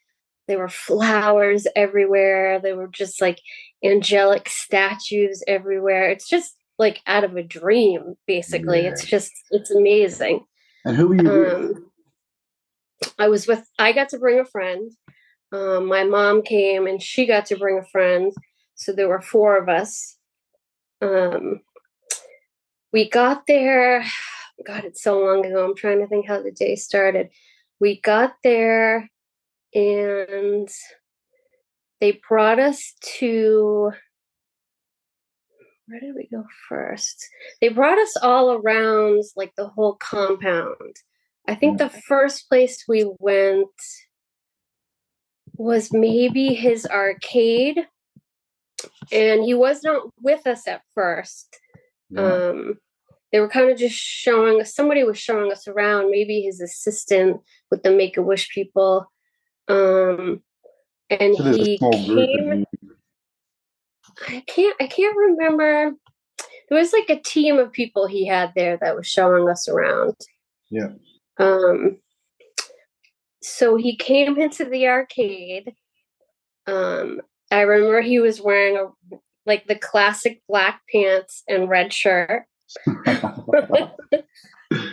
There 0.46 0.58
were 0.58 0.68
flowers 0.68 1.66
everywhere. 1.74 2.60
There 2.60 2.76
were 2.76 2.86
just 2.86 3.20
like 3.20 3.40
angelic 3.84 4.48
statues 4.48 5.42
everywhere. 5.48 6.10
It's 6.10 6.28
just 6.28 6.54
like 6.78 7.02
out 7.08 7.24
of 7.24 7.36
a 7.36 7.42
dream, 7.42 8.14
basically. 8.28 8.84
Yeah. 8.84 8.90
It's 8.90 9.04
just, 9.04 9.32
it's 9.50 9.72
amazing. 9.72 10.44
And 10.84 10.96
who 10.96 11.08
were 11.08 11.16
you? 11.16 11.50
Um, 11.56 11.90
I 13.18 13.28
was 13.28 13.46
with, 13.46 13.66
I 13.78 13.92
got 13.92 14.08
to 14.10 14.18
bring 14.18 14.40
a 14.40 14.44
friend. 14.44 14.90
Um, 15.52 15.86
my 15.86 16.04
mom 16.04 16.42
came 16.42 16.86
and 16.86 17.02
she 17.02 17.26
got 17.26 17.46
to 17.46 17.56
bring 17.56 17.78
a 17.78 17.88
friend. 17.90 18.32
So 18.74 18.92
there 18.92 19.08
were 19.08 19.20
four 19.20 19.56
of 19.56 19.68
us. 19.68 20.16
Um, 21.00 21.60
we 22.92 23.08
got 23.08 23.46
there, 23.46 24.04
God, 24.66 24.84
it's 24.84 25.02
so 25.02 25.20
long 25.20 25.44
ago. 25.44 25.64
I'm 25.64 25.76
trying 25.76 26.00
to 26.00 26.06
think 26.06 26.26
how 26.26 26.42
the 26.42 26.50
day 26.52 26.76
started. 26.76 27.28
We 27.80 28.00
got 28.00 28.34
there 28.42 29.08
and 29.74 30.68
they 32.00 32.20
brought 32.28 32.58
us 32.58 32.94
to 33.18 33.92
where 35.88 36.00
did 36.00 36.14
we 36.14 36.28
go 36.30 36.44
first? 36.68 37.26
They 37.60 37.68
brought 37.68 37.98
us 37.98 38.14
all 38.22 38.52
around 38.52 39.22
like 39.36 39.54
the 39.56 39.68
whole 39.68 39.94
compound. 39.94 40.96
I 41.48 41.54
think 41.54 41.78
the 41.78 41.88
first 41.88 42.48
place 42.48 42.84
we 42.86 43.10
went 43.18 43.68
was 45.56 45.92
maybe 45.92 46.54
his 46.54 46.86
arcade. 46.86 47.86
And 49.10 49.42
he 49.42 49.54
was 49.54 49.82
not 49.82 50.10
with 50.22 50.46
us 50.46 50.68
at 50.68 50.82
first. 50.94 51.58
Yeah. 52.10 52.20
Um, 52.20 52.74
they 53.32 53.40
were 53.40 53.48
kind 53.48 53.70
of 53.70 53.78
just 53.78 53.96
showing 53.96 54.60
us, 54.60 54.74
somebody 54.74 55.02
was 55.04 55.18
showing 55.18 55.50
us 55.50 55.66
around, 55.66 56.10
maybe 56.10 56.42
his 56.42 56.60
assistant 56.60 57.40
with 57.70 57.82
the 57.82 57.90
Make 57.90 58.16
a 58.16 58.22
Wish 58.22 58.50
people. 58.50 59.10
Um, 59.68 60.42
and 61.10 61.36
so 61.36 61.52
he 61.52 61.74
a 61.74 61.78
small 61.78 62.06
group 62.06 62.28
came. 62.28 62.64
I 64.28 64.42
can't 64.46 64.76
I 64.80 64.86
can't 64.86 65.16
remember. 65.16 65.92
There 66.68 66.78
was 66.78 66.92
like 66.92 67.08
a 67.08 67.20
team 67.20 67.58
of 67.58 67.72
people 67.72 68.06
he 68.06 68.26
had 68.26 68.52
there 68.54 68.78
that 68.80 68.96
was 68.96 69.06
showing 69.06 69.48
us 69.48 69.68
around. 69.68 70.14
Yeah. 70.70 70.88
Um 71.38 71.98
so 73.42 73.76
he 73.76 73.96
came 73.96 74.38
into 74.38 74.64
the 74.64 74.88
arcade. 74.88 75.72
Um 76.66 77.20
I 77.50 77.60
remember 77.62 78.00
he 78.02 78.18
was 78.20 78.40
wearing 78.40 78.76
a 78.76 79.16
like 79.46 79.66
the 79.66 79.76
classic 79.76 80.42
black 80.48 80.82
pants 80.92 81.42
and 81.48 81.68
red 81.68 81.92
shirt. 81.92 82.44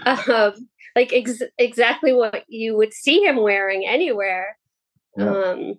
Um 0.05 0.53
like 0.95 1.11
ex- 1.11 1.41
exactly 1.57 2.13
what 2.13 2.45
you 2.47 2.77
would 2.77 2.93
see 2.93 3.21
him 3.23 3.35
wearing 3.41 3.85
anywhere. 3.85 4.57
Yeah. 5.17 5.29
Um 5.29 5.73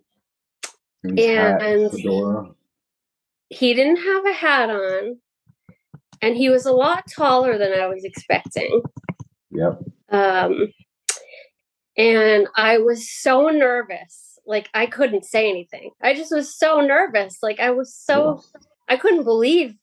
And 1.02 1.18
hat, 1.18 1.62
And- 1.62 2.54
he 3.48 3.72
didn't 3.74 3.96
have 3.98 4.26
a 4.26 4.32
hat 4.32 4.70
on, 4.70 5.18
and 6.20 6.36
he 6.36 6.50
was 6.50 6.66
a 6.66 6.72
lot 6.72 7.04
taller 7.16 7.56
than 7.56 7.72
I 7.72 7.86
was 7.86 8.04
expecting. 8.04 8.82
Yep. 9.52 9.80
Um, 10.10 10.72
and 11.96 12.46
I 12.56 12.78
was 12.78 13.10
so 13.10 13.48
nervous. 13.48 14.38
Like 14.46 14.68
I 14.74 14.86
couldn't 14.86 15.24
say 15.24 15.48
anything. 15.50 15.90
I 16.02 16.14
just 16.14 16.32
was 16.32 16.56
so 16.56 16.80
nervous. 16.80 17.38
Like 17.42 17.58
I 17.58 17.70
was 17.70 17.94
so 17.94 18.42
I 18.88 18.96
couldn't 18.96 19.24
believe 19.24 19.74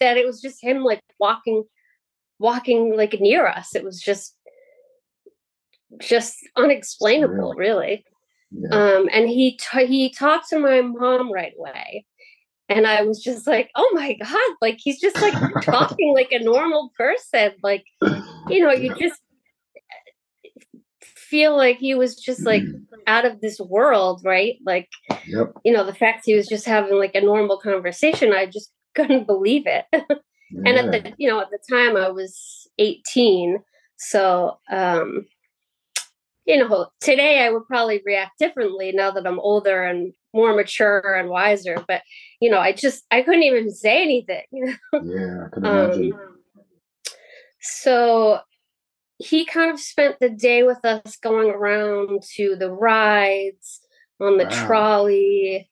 that 0.00 0.16
it 0.16 0.26
was 0.26 0.40
just 0.40 0.62
him 0.62 0.82
like 0.82 1.00
walking 1.18 1.64
walking 2.38 2.96
like 2.96 3.20
near 3.20 3.46
us. 3.46 3.74
It 3.74 3.84
was 3.84 4.00
just 4.00 4.34
just 6.00 6.36
unexplainable, 6.56 7.54
really. 7.54 8.04
Yeah. 8.50 8.70
Um, 8.70 9.08
and 9.12 9.28
he 9.28 9.58
t- 9.58 9.86
he 9.86 10.10
talked 10.10 10.48
to 10.50 10.58
my 10.58 10.80
mom 10.80 11.32
right 11.32 11.52
away, 11.58 12.04
and 12.68 12.86
I 12.86 13.02
was 13.02 13.22
just 13.22 13.46
like, 13.46 13.70
"Oh 13.74 13.90
my 13.94 14.14
god!" 14.14 14.56
Like 14.60 14.78
he's 14.78 15.00
just 15.00 15.20
like 15.20 15.34
talking 15.62 16.14
like 16.14 16.32
a 16.32 16.38
normal 16.38 16.90
person. 16.96 17.52
Like 17.62 17.84
you 18.48 18.64
know, 18.64 18.72
you 18.72 18.94
just 18.96 19.20
feel 21.32 21.56
like 21.56 21.78
he 21.78 21.94
was 21.94 22.14
just 22.14 22.44
like 22.44 22.62
out 23.06 23.24
of 23.24 23.40
this 23.40 23.58
world, 23.58 24.20
right? 24.22 24.56
Like 24.66 24.90
Yep. 25.26 25.52
you 25.64 25.72
know, 25.72 25.84
the 25.84 25.94
fact 25.94 26.26
he 26.26 26.34
was 26.34 26.46
just 26.46 26.66
having 26.66 26.98
like 26.98 27.14
a 27.14 27.22
normal 27.22 27.58
conversation, 27.58 28.32
I 28.34 28.44
just 28.46 28.70
couldn't 28.94 29.26
believe 29.26 29.66
it. 29.66 29.86
and 29.92 30.76
at 30.82 30.92
the 30.92 31.14
you 31.16 31.28
know 31.28 31.40
at 31.40 31.48
the 31.50 31.58
time 31.74 31.96
I 31.96 32.10
was 32.10 32.68
18, 32.78 33.58
so 33.96 34.58
um 34.70 35.26
you 36.44 36.58
know, 36.58 36.88
today 37.00 37.44
I 37.46 37.50
would 37.50 37.66
probably 37.66 38.02
react 38.04 38.38
differently 38.38 38.92
now 38.92 39.10
that 39.12 39.26
I'm 39.26 39.38
older 39.40 39.84
and 39.84 40.12
more 40.34 40.54
mature 40.54 41.14
and 41.14 41.28
wiser. 41.30 41.76
But 41.88 42.02
you 42.42 42.50
know, 42.50 42.58
I 42.58 42.72
just 42.72 43.04
I 43.10 43.22
couldn't 43.22 43.44
even 43.44 43.70
say 43.70 44.02
anything. 44.02 44.44
You 44.52 44.66
know? 44.92 45.00
yeah, 45.02 45.46
I 45.46 45.48
can 45.54 45.64
imagine. 45.64 46.12
Um, 46.12 46.32
so 47.60 48.40
he 49.22 49.44
kind 49.44 49.70
of 49.70 49.78
spent 49.80 50.18
the 50.20 50.28
day 50.28 50.62
with 50.64 50.84
us 50.84 51.16
going 51.16 51.48
around 51.50 52.22
to 52.36 52.56
the 52.56 52.70
rides 52.70 53.80
on 54.20 54.36
the 54.38 54.44
Wow. 54.44 54.50
trolley. 54.66 55.70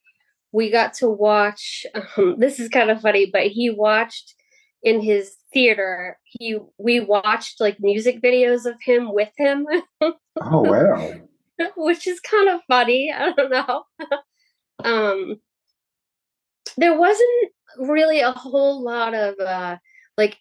We 0.53 0.71
got 0.71 0.95
to 0.95 1.09
watch. 1.09 1.85
Um, 2.17 2.37
this 2.39 2.61
is 2.61 2.69
kind 2.69 2.91
of 2.91 3.01
funny, 3.01 3.27
but 3.33 3.47
he 3.49 3.71
watched 3.71 4.35
in 4.83 5.01
his 5.01 5.37
theater. 5.53 6.19
He 6.25 6.59
we 6.79 7.01
watched 7.01 7.61
like 7.61 7.79
music 7.81 8.23
videos 8.23 8.67
of 8.67 8.77
him 8.83 9.13
with 9.13 9.31
him, 9.37 9.67
oh 10.01 10.15
wow. 10.41 11.13
which 11.77 12.07
is 12.07 12.21
kind 12.21 12.49
of 12.49 12.61
funny. 12.69 13.13
I 13.13 13.33
don't 13.33 13.51
know. 13.51 13.85
um, 14.85 15.41
there 16.77 16.99
wasn't 16.99 17.53
really 17.79 18.21
a 18.21 18.33
whole 18.33 18.83
lot 18.83 19.15
of 19.15 19.35
uh, 19.39 19.77
like 20.17 20.39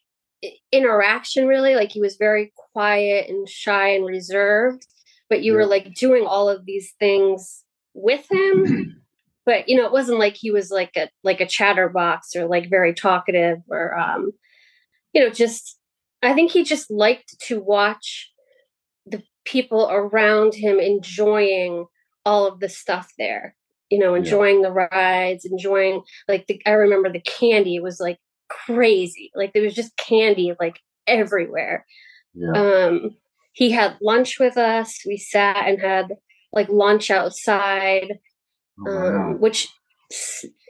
interaction. 0.72 1.48
Really, 1.48 1.76
like 1.76 1.92
he 1.92 2.02
was 2.02 2.16
very 2.18 2.52
quiet 2.74 3.30
and 3.30 3.48
shy 3.48 3.90
and 3.90 4.06
reserved. 4.06 4.86
But 5.30 5.44
you 5.44 5.54
were 5.54 5.66
like 5.66 5.94
doing 5.94 6.26
all 6.26 6.50
of 6.50 6.66
these 6.66 6.94
things 7.00 7.64
with 7.94 8.26
him. 8.32 9.02
but 9.46 9.70
you 9.70 9.78
know, 9.78 9.86
it 9.86 9.92
wasn't 9.92 10.20
like 10.20 10.36
he 10.36 10.52
was 10.52 10.72
like 10.72 10.92
a 10.98 11.10
like 11.24 11.42
a 11.42 11.46
chatterbox 11.46 12.36
or 12.36 12.48
like 12.48 12.70
very 12.70 12.94
talkative 12.94 13.60
or 13.70 13.98
um, 13.98 14.32
you 15.14 15.22
know, 15.22 15.30
just 15.30 15.78
I 16.22 16.34
think 16.34 16.52
he 16.52 16.64
just 16.64 16.90
liked 16.92 17.40
to 17.48 17.60
watch 17.60 18.32
the 19.06 19.24
people 19.46 19.88
around 19.92 20.54
him 20.56 20.80
enjoying 20.80 21.86
all 22.26 22.46
of 22.46 22.60
the 22.60 22.70
stuff 22.70 23.12
there. 23.18 23.56
You 23.90 24.00
know, 24.00 24.14
Yeah. 24.14 24.20
enjoying 24.20 24.62
the 24.62 24.72
rides, 24.72 25.46
enjoying 25.46 26.04
like 26.28 26.48
the 26.48 26.62
I 26.66 26.72
remember 26.72 27.12
the 27.12 27.22
candy 27.22 27.80
was 27.80 28.00
like 28.00 28.18
crazy. 28.50 29.32
Like 29.36 29.54
there 29.54 29.64
was 29.64 29.76
just 29.76 29.96
candy 29.98 30.54
like 30.60 30.80
everywhere. 31.08 31.86
Yeah. 32.34 32.52
Um 32.54 33.16
he 33.54 33.72
had 33.72 33.98
lunch 34.02 34.40
with 34.40 34.58
us. 34.58 35.00
We 35.06 35.18
sat 35.18 35.68
and 35.68 35.80
had 35.80 36.16
like 36.54 36.70
lunch 36.70 37.12
outside 37.12 38.20
Oh, 38.88 38.96
wow. 38.96 39.30
um, 39.32 39.40
which 39.42 39.68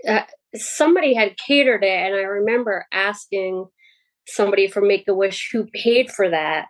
uh, 0.08 0.24
somebody 0.56 1.14
had 1.14 1.38
catered 1.38 1.84
it, 1.84 1.88
and 1.88 2.16
I 2.16 2.22
remember 2.24 2.88
asking 2.92 3.68
somebody 4.28 4.68
from 4.68 4.88
Make 4.88 5.08
a 5.08 5.14
Wish 5.14 5.50
who 5.52 5.68
paid 5.74 6.10
for 6.10 6.30
that 6.30 6.66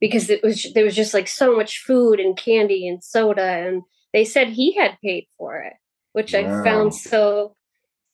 because 0.00 0.28
it 0.30 0.42
was 0.42 0.66
there 0.74 0.84
was 0.84 0.94
just 0.94 1.14
like 1.14 1.28
so 1.28 1.56
much 1.56 1.82
food 1.86 2.20
and 2.20 2.36
candy 2.36 2.86
and 2.86 3.02
soda, 3.02 3.42
and 3.42 3.82
they 4.12 4.24
said 4.24 4.48
he 4.48 4.74
had 4.76 4.98
paid 5.02 5.26
for 5.38 5.60
it, 5.60 5.72
which 6.12 6.34
I 6.34 6.62
found 6.62 6.94
so 6.94 7.56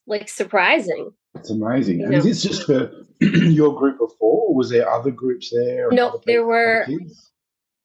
like 0.09 0.29
surprising. 0.29 1.11
It's 1.35 1.51
amazing. 1.51 2.01
you 2.01 2.07
And 2.07 2.15
is 2.15 2.25
this 2.25 2.43
just 2.43 2.65
for 2.65 2.91
your 3.21 3.75
group 3.79 4.01
of 4.01 4.11
four, 4.19 4.49
or 4.49 4.55
was 4.55 4.71
there 4.71 4.91
other 4.91 5.11
groups 5.11 5.51
there? 5.55 5.89
No, 5.93 6.21
there 6.27 6.45
were- 6.47 6.87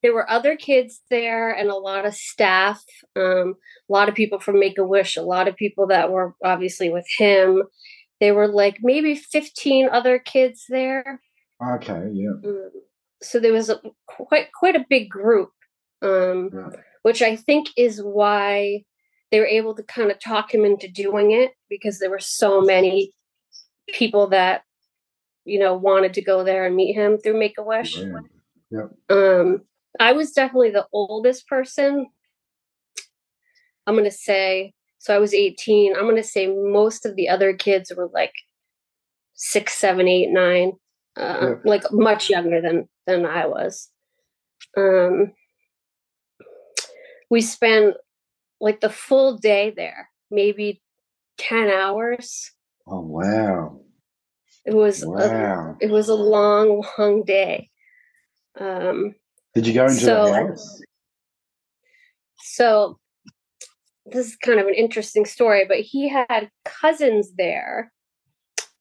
There 0.02 0.12
were 0.12 0.28
other 0.30 0.54
kids 0.54 1.00
there 1.08 1.50
and 1.50 1.70
a 1.70 1.76
lot 1.76 2.04
of 2.04 2.12
staff, 2.14 2.84
um, 3.16 3.54
a 3.88 3.92
lot 3.92 4.10
of 4.10 4.14
people 4.14 4.38
from 4.38 4.60
Make 4.60 4.76
a 4.76 4.84
Wish, 4.84 5.16
a 5.16 5.22
lot 5.22 5.48
of 5.48 5.56
people 5.56 5.86
that 5.86 6.10
were 6.12 6.34
obviously 6.44 6.90
with 6.90 7.06
him. 7.16 7.62
There 8.20 8.34
were 8.34 8.48
like 8.48 8.76
maybe 8.82 9.14
15 9.14 9.88
other 9.90 10.18
kids 10.18 10.66
there. 10.68 11.22
Okay, 11.76 12.10
yeah. 12.12 12.32
Um, 12.44 12.70
so 13.22 13.40
there 13.40 13.54
was 13.54 13.70
a, 13.70 13.80
quite 14.06 14.48
quite 14.52 14.76
a 14.76 14.84
big 14.90 15.08
group, 15.08 15.52
um, 16.02 16.50
Yeah. 16.52 16.68
which 17.00 17.22
I 17.22 17.34
think 17.36 17.68
is 17.78 18.02
why 18.02 18.82
they 19.34 19.40
were 19.40 19.46
able 19.46 19.74
to 19.74 19.82
kind 19.82 20.12
of 20.12 20.20
talk 20.20 20.54
him 20.54 20.64
into 20.64 20.86
doing 20.86 21.32
it 21.32 21.50
because 21.68 21.98
there 21.98 22.08
were 22.08 22.20
so 22.20 22.60
many 22.60 23.12
people 23.88 24.28
that 24.28 24.62
you 25.44 25.58
know 25.58 25.74
wanted 25.74 26.14
to 26.14 26.22
go 26.22 26.44
there 26.44 26.64
and 26.66 26.76
meet 26.76 26.92
him 26.94 27.18
through 27.18 27.36
Make 27.36 27.58
a 27.58 27.62
Wish. 27.64 27.98
Yeah. 28.70 28.86
Um, 29.10 29.62
I 29.98 30.12
was 30.12 30.30
definitely 30.30 30.70
the 30.70 30.86
oldest 30.92 31.48
person. 31.48 32.06
I'm 33.88 33.96
gonna 33.96 34.12
say 34.12 34.72
so. 34.98 35.12
I 35.12 35.18
was 35.18 35.34
18. 35.34 35.96
I'm 35.96 36.06
gonna 36.08 36.22
say 36.22 36.46
most 36.46 37.04
of 37.04 37.16
the 37.16 37.28
other 37.28 37.54
kids 37.56 37.90
were 37.96 38.10
like 38.14 38.34
six, 39.34 39.76
seven, 39.76 40.06
eight, 40.06 40.30
nine, 40.30 40.74
uh, 41.18 41.38
Yeah. 41.40 41.54
like 41.64 41.90
much 41.90 42.30
younger 42.30 42.60
than 42.60 42.88
than 43.08 43.26
I 43.26 43.46
was. 43.46 43.90
Um, 44.76 45.32
we 47.30 47.40
spent 47.40 47.96
like 48.64 48.80
the 48.80 48.88
full 48.88 49.36
day 49.36 49.70
there, 49.76 50.08
maybe 50.30 50.80
10 51.38 51.68
hours. 51.68 52.50
Oh 52.86 53.00
wow. 53.00 53.80
It 54.64 54.72
was 54.74 55.02
a, 55.02 55.08
Wow. 55.10 55.76
it 55.80 55.90
was 55.90 56.08
a 56.08 56.14
long, 56.14 56.82
long 56.98 57.22
day. 57.24 57.68
Um, 58.58 59.14
Did 59.54 59.66
you 59.66 59.74
go 59.74 59.84
into 59.84 59.96
So- 59.96 60.24
the 60.26 60.32
house? 60.34 60.80
so 62.38 62.98
this 64.06 64.26
is 64.28 64.36
kind 64.36 64.60
of 64.60 64.66
an 64.66 64.74
interesting 64.74 65.24
story, 65.26 65.64
but 65.66 65.80
he 65.80 66.08
had 66.08 66.50
cousins 66.64 67.32
there 67.36 67.92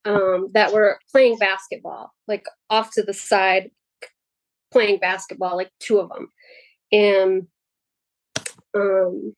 um, 0.05 0.49
that 0.53 0.73
were 0.73 0.99
playing 1.11 1.37
basketball, 1.37 2.11
like 2.27 2.45
off 2.69 2.91
to 2.93 3.03
the 3.03 3.13
side, 3.13 3.71
playing 4.71 4.99
basketball, 4.99 5.55
like 5.55 5.71
two 5.79 5.99
of 5.99 6.09
them. 6.09 6.27
And 6.91 7.47
um, 8.75 9.33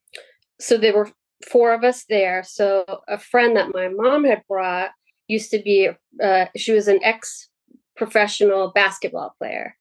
so 0.59 0.77
there 0.77 0.95
were 0.95 1.11
four 1.47 1.73
of 1.73 1.83
us 1.83 2.05
there. 2.09 2.43
So 2.43 2.85
a 3.07 3.17
friend 3.17 3.55
that 3.57 3.73
my 3.73 3.89
mom 3.89 4.23
had 4.23 4.43
brought 4.47 4.91
used 5.27 5.51
to 5.51 5.59
be, 5.59 5.89
uh, 6.23 6.45
she 6.55 6.71
was 6.71 6.87
an 6.87 6.99
ex 7.03 7.49
professional 7.95 8.71
basketball 8.73 9.35
player. 9.37 9.75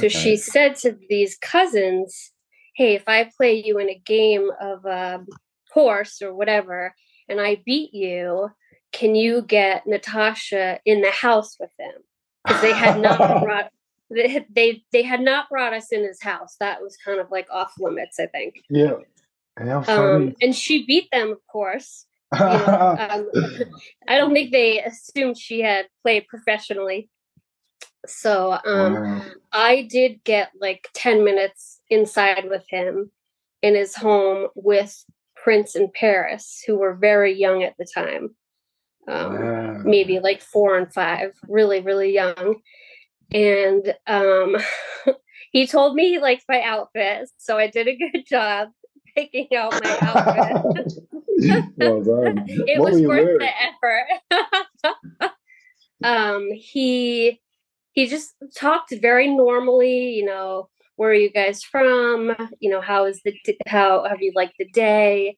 So 0.00 0.08
she 0.08 0.36
said 0.36 0.76
to 0.76 0.96
these 1.10 1.36
cousins, 1.36 2.32
"Hey, 2.74 2.94
if 2.94 3.06
I 3.06 3.30
play 3.36 3.62
you 3.62 3.78
in 3.78 3.90
a 3.90 3.98
game 3.98 4.50
of 4.58 4.86
um, 4.86 5.26
horse 5.72 6.22
or 6.22 6.32
whatever, 6.32 6.94
and 7.28 7.38
I 7.38 7.60
beat 7.66 7.92
you, 7.92 8.48
can 8.92 9.14
you 9.14 9.42
get 9.42 9.86
Natasha 9.86 10.80
in 10.86 11.02
the 11.02 11.10
house 11.10 11.56
with 11.60 11.70
them?" 11.78 11.92
Because 12.44 12.62
they 12.62 12.72
had 12.72 12.98
not 12.98 13.18
brought 13.44 13.70
they, 14.10 14.46
they 14.54 14.82
they 14.92 15.02
had 15.02 15.20
not 15.20 15.48
brought 15.48 15.74
us 15.74 15.92
in 15.92 16.02
his 16.02 16.22
house. 16.22 16.56
That 16.60 16.80
was 16.80 16.96
kind 16.96 17.20
of 17.20 17.30
like 17.30 17.48
off 17.50 17.72
limits, 17.78 18.18
I 18.18 18.26
think. 18.26 18.62
yeah. 18.70 18.94
Um, 19.88 20.34
and 20.40 20.54
she 20.54 20.84
beat 20.86 21.08
them, 21.12 21.30
of 21.32 21.38
course. 21.50 22.06
You 22.32 22.40
know, 22.40 22.96
um, 22.98 23.30
I 24.08 24.18
don't 24.18 24.32
think 24.34 24.50
they 24.50 24.82
assumed 24.82 25.38
she 25.38 25.60
had 25.60 25.86
played 26.02 26.26
professionally. 26.26 27.08
So 28.06 28.58
um, 28.64 28.94
Wow. 28.94 29.22
I 29.52 29.82
did 29.88 30.24
get 30.24 30.50
like 30.60 30.88
10 30.94 31.24
minutes 31.24 31.80
inside 31.90 32.48
with 32.50 32.64
him 32.68 33.12
in 33.62 33.74
his 33.74 33.94
home 33.94 34.48
with 34.56 35.04
Prince 35.36 35.76
and 35.76 35.92
Paris, 35.92 36.62
who 36.66 36.76
were 36.76 36.94
very 36.94 37.32
young 37.34 37.62
at 37.62 37.74
the 37.78 37.86
time. 37.86 38.34
Um, 39.06 39.32
Wow. 39.34 39.82
maybe 39.84 40.18
like 40.18 40.40
four 40.42 40.76
and 40.76 40.92
five, 40.92 41.34
really, 41.48 41.80
really 41.80 42.12
young. 42.12 42.56
And 43.32 43.94
um, 44.06 44.56
he 45.52 45.66
told 45.66 45.94
me 45.94 46.08
he 46.10 46.18
liked 46.18 46.44
my 46.48 46.62
outfit. 46.62 47.30
So 47.38 47.58
I 47.58 47.68
did 47.68 47.86
a 47.86 47.96
good 47.96 48.24
job 48.26 48.70
picking 49.14 49.48
out 49.56 49.72
my 49.82 49.98
outfit. 50.02 50.92
well 51.76 52.02
done. 52.02 52.44
it 52.48 52.80
What 52.80 52.92
was 52.92 53.02
worth 53.02 53.40
the 53.40 53.50
effort. 55.22 55.30
um, 56.04 56.48
he 56.52 57.40
he 57.92 58.06
just 58.06 58.34
talked 58.56 58.92
very 59.00 59.28
normally. 59.28 60.10
You 60.10 60.26
know, 60.26 60.68
where 60.96 61.10
are 61.10 61.14
you 61.14 61.30
guys 61.30 61.62
from? 61.62 62.34
You 62.60 62.70
know, 62.70 62.80
how 62.80 63.04
is 63.04 63.20
the 63.24 63.34
how 63.66 64.04
have 64.08 64.20
you 64.20 64.32
liked 64.34 64.54
the 64.58 64.68
day? 64.68 65.36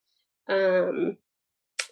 Um, 0.48 1.16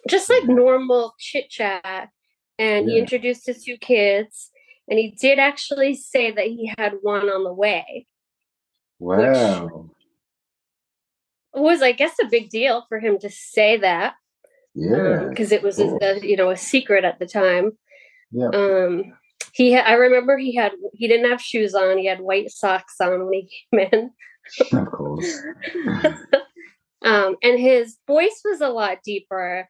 just 0.09 0.29
like 0.29 0.45
normal 0.45 1.13
chit 1.19 1.49
chat. 1.49 2.09
And 2.57 2.89
he 2.89 2.97
introduced 2.97 3.47
his 3.47 3.65
two 3.65 3.75
kids, 3.75 4.49
and 4.87 4.97
he 4.97 5.11
did 5.19 5.39
actually 5.39 5.93
say 5.93 6.31
that 6.31 6.45
he 6.45 6.71
had 6.77 6.93
one 7.01 7.27
on 7.27 7.43
the 7.43 7.51
way. 7.51 8.07
Wow. 8.97 9.89
Was, 11.55 11.81
I 11.81 11.91
guess, 11.93 12.13
a 12.21 12.27
big 12.29 12.49
deal 12.49 12.85
for 12.89 12.99
him 12.99 13.17
to 13.19 13.29
say 13.29 13.77
that. 13.77 14.15
Yeah. 14.77 15.27
because 15.29 15.53
it 15.53 15.63
was 15.63 15.77
cool. 15.77 15.97
a, 16.01 16.19
you 16.19 16.35
know 16.35 16.49
a 16.49 16.57
secret 16.57 17.05
at 17.05 17.17
the 17.19 17.25
time. 17.25 17.71
Yeah. 18.31 18.49
Um, 18.49 19.13
he 19.53 19.73
ha- 19.73 19.85
I 19.85 19.93
remember 19.93 20.37
he 20.37 20.53
had 20.53 20.73
he 20.93 21.07
didn't 21.07 21.29
have 21.29 21.41
shoes 21.41 21.73
on. 21.73 21.97
He 21.97 22.07
had 22.07 22.19
white 22.19 22.51
socks 22.51 22.95
on 22.99 23.23
when 23.25 23.33
he 23.33 23.49
came 23.71 23.87
in. 23.91 24.11
Of 24.73 24.91
course. 24.91 25.41
um, 27.03 27.35
and 27.41 27.59
his 27.59 27.97
voice 28.07 28.41
was 28.43 28.61
a 28.61 28.69
lot 28.69 28.99
deeper 29.03 29.67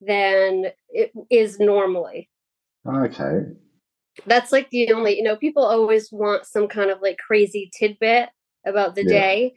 than 0.00 0.66
it 0.88 1.12
is 1.30 1.58
normally. 1.58 2.28
Okay. 2.86 3.40
That's 4.26 4.52
like 4.52 4.70
the 4.70 4.92
only 4.92 5.16
you 5.16 5.22
know 5.22 5.36
people 5.36 5.64
always 5.64 6.08
want 6.10 6.46
some 6.46 6.68
kind 6.68 6.90
of 6.90 7.00
like 7.02 7.18
crazy 7.18 7.70
tidbit 7.78 8.30
about 8.66 8.94
the 8.94 9.02
Yeah. 9.02 9.08
day, 9.08 9.54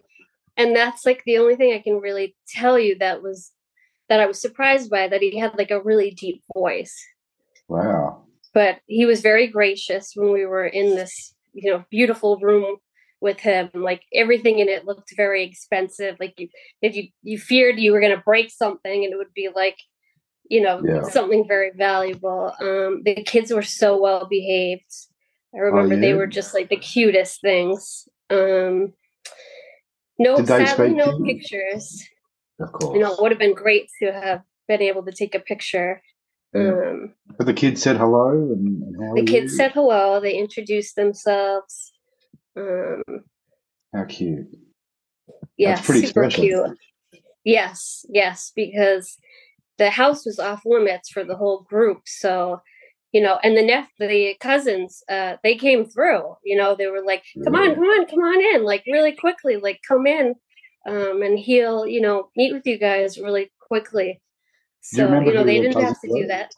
and 0.58 0.76
that's 0.76 1.06
like 1.06 1.24
the 1.26 1.38
only 1.38 1.56
thing 1.56 1.74
I 1.74 1.80
can 1.80 2.00
really 2.00 2.36
tell 2.48 2.78
you 2.80 2.98
that 3.00 3.22
was 3.22 3.52
that 4.10 4.20
I 4.20 4.26
was 4.26 4.42
surprised 4.42 4.90
by 4.90 5.08
that 5.08 5.22
he 5.22 5.38
had 5.38 5.58
like 5.58 5.72
a 5.72 5.82
really 5.82 6.12
deep 6.12 6.44
voice. 6.56 6.96
Wow. 7.68 8.24
but 8.54 8.80
he 8.88 9.06
was 9.06 9.22
very 9.22 9.48
gracious 9.48 10.14
when 10.16 10.32
we 10.32 10.46
were 10.46 10.66
in 10.66 10.96
this 10.96 11.36
you 11.54 11.72
know 11.72 11.84
beautiful 11.92 12.38
room 12.40 12.78
with 13.22 13.40
him 13.40 13.70
like 13.74 14.02
everything 14.14 14.60
in 14.60 14.70
it 14.70 14.86
looked 14.86 15.14
very 15.16 15.44
expensive 15.44 16.16
like 16.20 16.34
you 16.38 16.48
if 16.82 16.96
you 16.96 17.10
you 17.22 17.38
feared 17.38 17.78
you 17.80 17.92
were 17.92 18.00
going 18.00 18.16
to 18.16 18.24
break 18.26 18.50
something 18.50 19.04
and 19.04 19.14
it 19.14 19.18
would 19.18 19.34
be 19.36 19.50
like 19.56 19.78
you 20.50 20.62
know 20.62 20.82
Yeah. 20.84 21.04
something 21.04 21.48
very 21.48 21.72
valuable 21.76 22.54
um 22.62 23.02
the 23.04 23.16
kids 23.24 23.52
were 23.54 23.62
so 23.62 24.00
well 24.02 24.26
behaved 24.28 24.92
i 25.54 25.58
remember 25.60 25.96
they 25.96 26.08
Oh, 26.08 26.10
yeah? 26.14 26.18
were 26.18 26.28
just 26.28 26.54
like 26.54 26.70
the 26.70 26.78
cutest 26.78 27.42
things 27.42 28.08
um 28.32 28.94
no 30.20 30.38
Did 30.38 30.48
sadly 30.48 30.90
no 30.94 31.18
you? 31.18 31.26
pictures 31.26 32.04
Of 32.60 32.72
course. 32.74 32.96
you 32.96 33.02
know 33.02 33.14
it 33.14 33.22
would 33.22 33.32
have 33.32 33.40
been 33.40 33.56
great 33.56 33.90
to 34.02 34.12
have 34.12 34.42
been 34.68 34.82
able 34.82 35.04
to 35.06 35.12
take 35.12 35.34
a 35.36 35.40
picture 35.40 36.02
Yeah. 36.54 36.62
um 36.62 37.14
But 37.38 37.46
the 37.48 37.54
kids 37.54 37.82
said 37.82 37.98
hello 37.98 38.30
and, 38.54 38.84
and 38.84 38.96
how 39.02 39.16
the 39.16 39.24
kids 39.24 39.52
you? 39.52 39.58
said 39.58 39.72
hello 39.72 40.20
they 40.20 40.36
introduced 40.38 40.96
themselves 40.96 41.92
um 42.58 43.02
how 43.94 44.06
cute. 44.06 44.48
yeah 45.58 45.82
pretty 45.82 46.06
super 46.08 46.30
special. 46.30 46.44
cute 46.44 46.78
yes 47.44 48.06
yes 48.10 48.52
because 48.56 49.18
the 49.78 49.90
house 49.90 50.26
was 50.26 50.40
off 50.40 50.62
limits 50.66 51.10
for 51.10 51.24
the 51.24 51.36
whole 51.38 51.62
group 51.72 52.02
so 52.06 52.62
you 53.12 53.22
know 53.22 53.40
and 53.44 53.58
the 53.58 53.62
nep- 53.64 53.90
the 54.00 54.36
cousins 54.40 55.04
uh 55.10 55.36
they 55.44 55.56
came 55.56 55.86
through 55.86 56.36
you 56.44 56.56
know 56.56 56.76
they 56.76 56.88
were 56.88 57.02
like 57.02 57.24
come 57.44 57.56
on 57.56 57.74
come 57.76 57.84
on 57.84 58.06
come 58.08 58.20
on 58.20 58.56
in 58.56 58.64
like 58.64 58.84
really 58.88 59.12
quickly 59.14 59.58
like 59.58 59.80
come 59.88 60.06
in 60.06 60.36
um 60.88 61.22
and 61.22 61.40
he'll 61.40 61.86
you 61.88 62.00
know 62.02 62.30
meet 62.36 62.54
with 62.54 62.66
you 62.68 62.78
guys 62.78 63.18
really 63.20 63.52
quickly 63.60 64.22
Do 64.94 65.02
you 65.02 65.08
so 65.08 65.20
you 65.22 65.34
know 65.34 65.44
they 65.44 65.60
didn't 65.60 65.82
have 65.82 66.00
to 66.02 66.08
do 66.08 66.28
that 66.28 66.52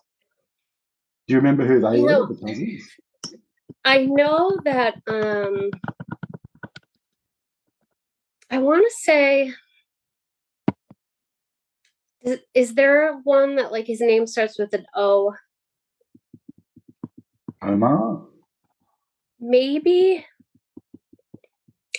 Do 1.27 1.33
you 1.33 1.37
remember 1.37 1.65
who 1.65 1.79
they 1.79 1.97
You 1.97 2.03
were, 2.03 2.11
know- 2.11 2.25
the 2.27 2.35
cousins? 2.45 2.89
I 3.85 4.05
know 4.05 4.57
that 4.65 4.95
um 5.07 5.71
I 8.51 8.57
want 8.57 8.83
to 8.85 8.93
say 8.99 9.53
is, 12.21 12.39
is 12.53 12.75
there 12.75 13.17
one 13.23 13.55
that 13.55 13.71
like 13.71 13.87
his 13.87 14.01
name 14.01 14.27
starts 14.27 14.59
with 14.59 14.73
an 14.73 14.85
O? 14.95 15.33
Omar? 17.62 18.26
Maybe 19.39 20.26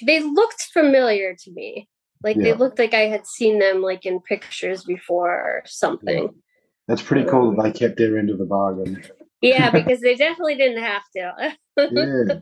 they 0.05 0.21
looked 0.21 0.63
familiar 0.73 1.35
to 1.45 1.53
me. 1.53 1.89
Like 2.23 2.37
Yeah. 2.37 2.43
they 2.43 2.53
looked 2.55 2.79
like 2.79 2.95
I 2.95 3.07
had 3.09 3.27
seen 3.27 3.59
them 3.59 3.83
like 3.83 4.07
in 4.07 4.21
pictures 4.21 4.85
before 4.85 5.31
or 5.31 5.63
something. 5.67 6.29
That's 6.89 7.03
pretty 7.03 7.29
cool 7.29 7.55
that 7.55 7.63
they 7.63 7.73
kept 7.73 7.97
their 7.99 8.19
end 8.19 8.31
of 8.31 8.39
the 8.39 8.45
bargain. 8.45 9.03
Yeah, 9.41 9.71
because 9.73 10.01
they 10.01 10.15
definitely 10.15 10.57
didn't 10.57 10.83
have 10.83 11.03
to. 11.17 11.57
yeah. 11.91 12.35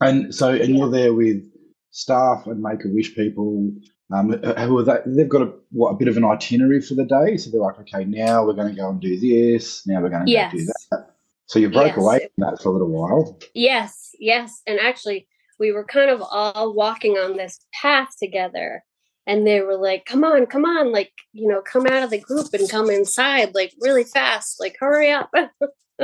And 0.00 0.34
so, 0.34 0.50
and 0.50 0.76
you're 0.76 0.90
there 0.90 1.14
with 1.14 1.44
staff 1.90 2.46
and 2.46 2.60
Make 2.62 2.84
a 2.84 2.88
Wish 2.88 3.14
people. 3.14 3.70
Um, 4.12 4.30
who 4.32 4.78
are 4.78 4.82
they? 4.82 4.98
They've 5.06 5.28
got 5.28 5.42
a 5.42 5.52
what 5.70 5.90
a 5.90 5.96
bit 5.96 6.08
of 6.08 6.16
an 6.18 6.24
itinerary 6.24 6.80
for 6.82 6.94
the 6.94 7.04
day. 7.04 7.36
So 7.38 7.50
they're 7.50 7.60
like, 7.60 7.78
okay, 7.80 8.04
now 8.04 8.44
we're 8.44 8.52
going 8.54 8.74
to 8.74 8.78
go 8.78 8.90
and 8.90 9.00
do 9.00 9.18
this. 9.18 9.86
Now 9.86 10.02
we're 10.02 10.10
going 10.10 10.26
to 10.26 10.30
Yes. 10.30 10.52
go 10.52 10.58
do 10.58 10.64
that. 10.66 11.11
So 11.52 11.58
you 11.58 11.68
broke 11.68 11.88
Yes. 11.88 11.98
away 11.98 12.18
from 12.20 12.50
that 12.50 12.62
for 12.62 12.70
a 12.70 12.72
little 12.72 12.88
while. 12.88 13.38
Yes, 13.52 14.14
yes. 14.18 14.62
And 14.66 14.80
actually, 14.80 15.28
we 15.58 15.70
were 15.70 15.84
kind 15.84 16.08
of 16.08 16.22
all 16.22 16.72
walking 16.72 17.18
on 17.18 17.36
this 17.36 17.60
path 17.74 18.08
together. 18.18 18.82
And 19.26 19.46
they 19.46 19.60
were 19.60 19.76
like, 19.76 20.06
come 20.06 20.24
on, 20.24 20.46
come 20.46 20.64
on, 20.64 20.92
like, 20.92 21.12
you 21.34 21.46
know, 21.46 21.60
come 21.60 21.86
out 21.86 22.04
of 22.04 22.08
the 22.08 22.18
group 22.18 22.54
and 22.54 22.70
come 22.70 22.88
inside, 22.88 23.54
like, 23.54 23.74
really 23.82 24.02
fast, 24.02 24.60
like, 24.60 24.76
hurry 24.80 25.12
up. 25.12 25.30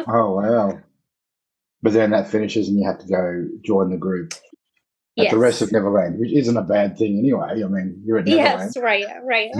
Oh 0.07 0.35
wow! 0.37 0.79
But 1.83 1.93
then 1.93 2.11
that 2.11 2.29
finishes, 2.29 2.69
and 2.69 2.79
you 2.79 2.87
have 2.87 2.99
to 2.99 3.07
go 3.09 3.49
join 3.65 3.91
the 3.91 3.97
group 3.97 4.35
at 5.19 5.25
yes. 5.25 5.33
the 5.33 5.39
rest 5.39 5.61
of 5.61 5.73
Neverland, 5.73 6.21
which 6.21 6.31
isn't 6.31 6.57
a 6.57 6.63
bad 6.63 6.97
thing 6.97 7.19
anyway. 7.19 7.65
I 7.65 7.67
mean, 7.67 8.01
you're 8.05 8.19
at 8.19 8.27
Neverland. 8.27 8.73
Yes, 8.75 8.77
right, 8.77 9.07
right, 9.25 9.51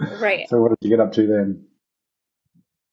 right. 0.20 0.48
So 0.48 0.60
what 0.60 0.68
did 0.68 0.78
you 0.82 0.90
get 0.90 1.00
up 1.00 1.12
to 1.14 1.26
then? 1.26 1.64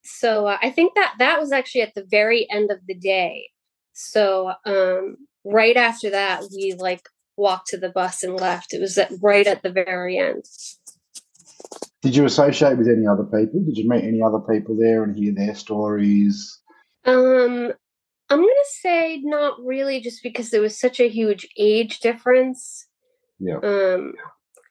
So 0.04 0.48
uh, 0.48 0.58
I 0.62 0.70
think 0.70 0.96
that 0.96 1.16
that 1.20 1.40
was 1.40 1.52
actually 1.52 1.82
at 1.82 1.96
the 1.96 2.06
very 2.10 2.48
end 2.52 2.72
of 2.72 2.80
the 2.88 2.96
day. 2.96 3.50
So 3.94 4.54
um, 4.66 5.18
right 5.46 5.78
after 5.78 6.10
that, 6.10 6.44
we 6.54 6.76
like 6.78 7.08
walked 7.38 7.68
to 7.70 7.78
the 7.78 7.90
bus 7.90 8.24
and 8.24 8.40
left. 8.40 8.74
It 8.74 8.82
was 8.82 8.98
at, 8.98 9.12
right 9.22 9.48
at 9.48 9.64
the 9.64 9.72
very 9.72 10.18
end. 10.18 10.44
Did 12.02 12.16
you 12.16 12.26
associate 12.26 12.78
with 12.78 12.88
any 12.88 13.08
other 13.08 13.24
people? 13.24 13.64
Did 13.64 13.78
you 13.78 13.88
meet 13.88 14.04
any 14.04 14.22
other 14.22 14.40
people 14.40 14.76
there 14.78 15.04
and 15.04 15.16
hear 15.16 15.34
their 15.34 15.56
stories? 15.56 16.60
Um, 17.06 17.72
I'm 18.30 18.40
gonna 18.40 18.52
say 18.82 19.22
not 19.24 19.58
really, 19.64 20.02
just 20.02 20.22
because 20.22 20.50
there 20.50 20.62
was 20.62 20.78
such 20.78 21.00
a 21.00 21.08
huge 21.08 21.48
age 21.58 22.00
difference. 22.00 22.88
Yeah. 23.40 23.58
Um, 23.64 24.14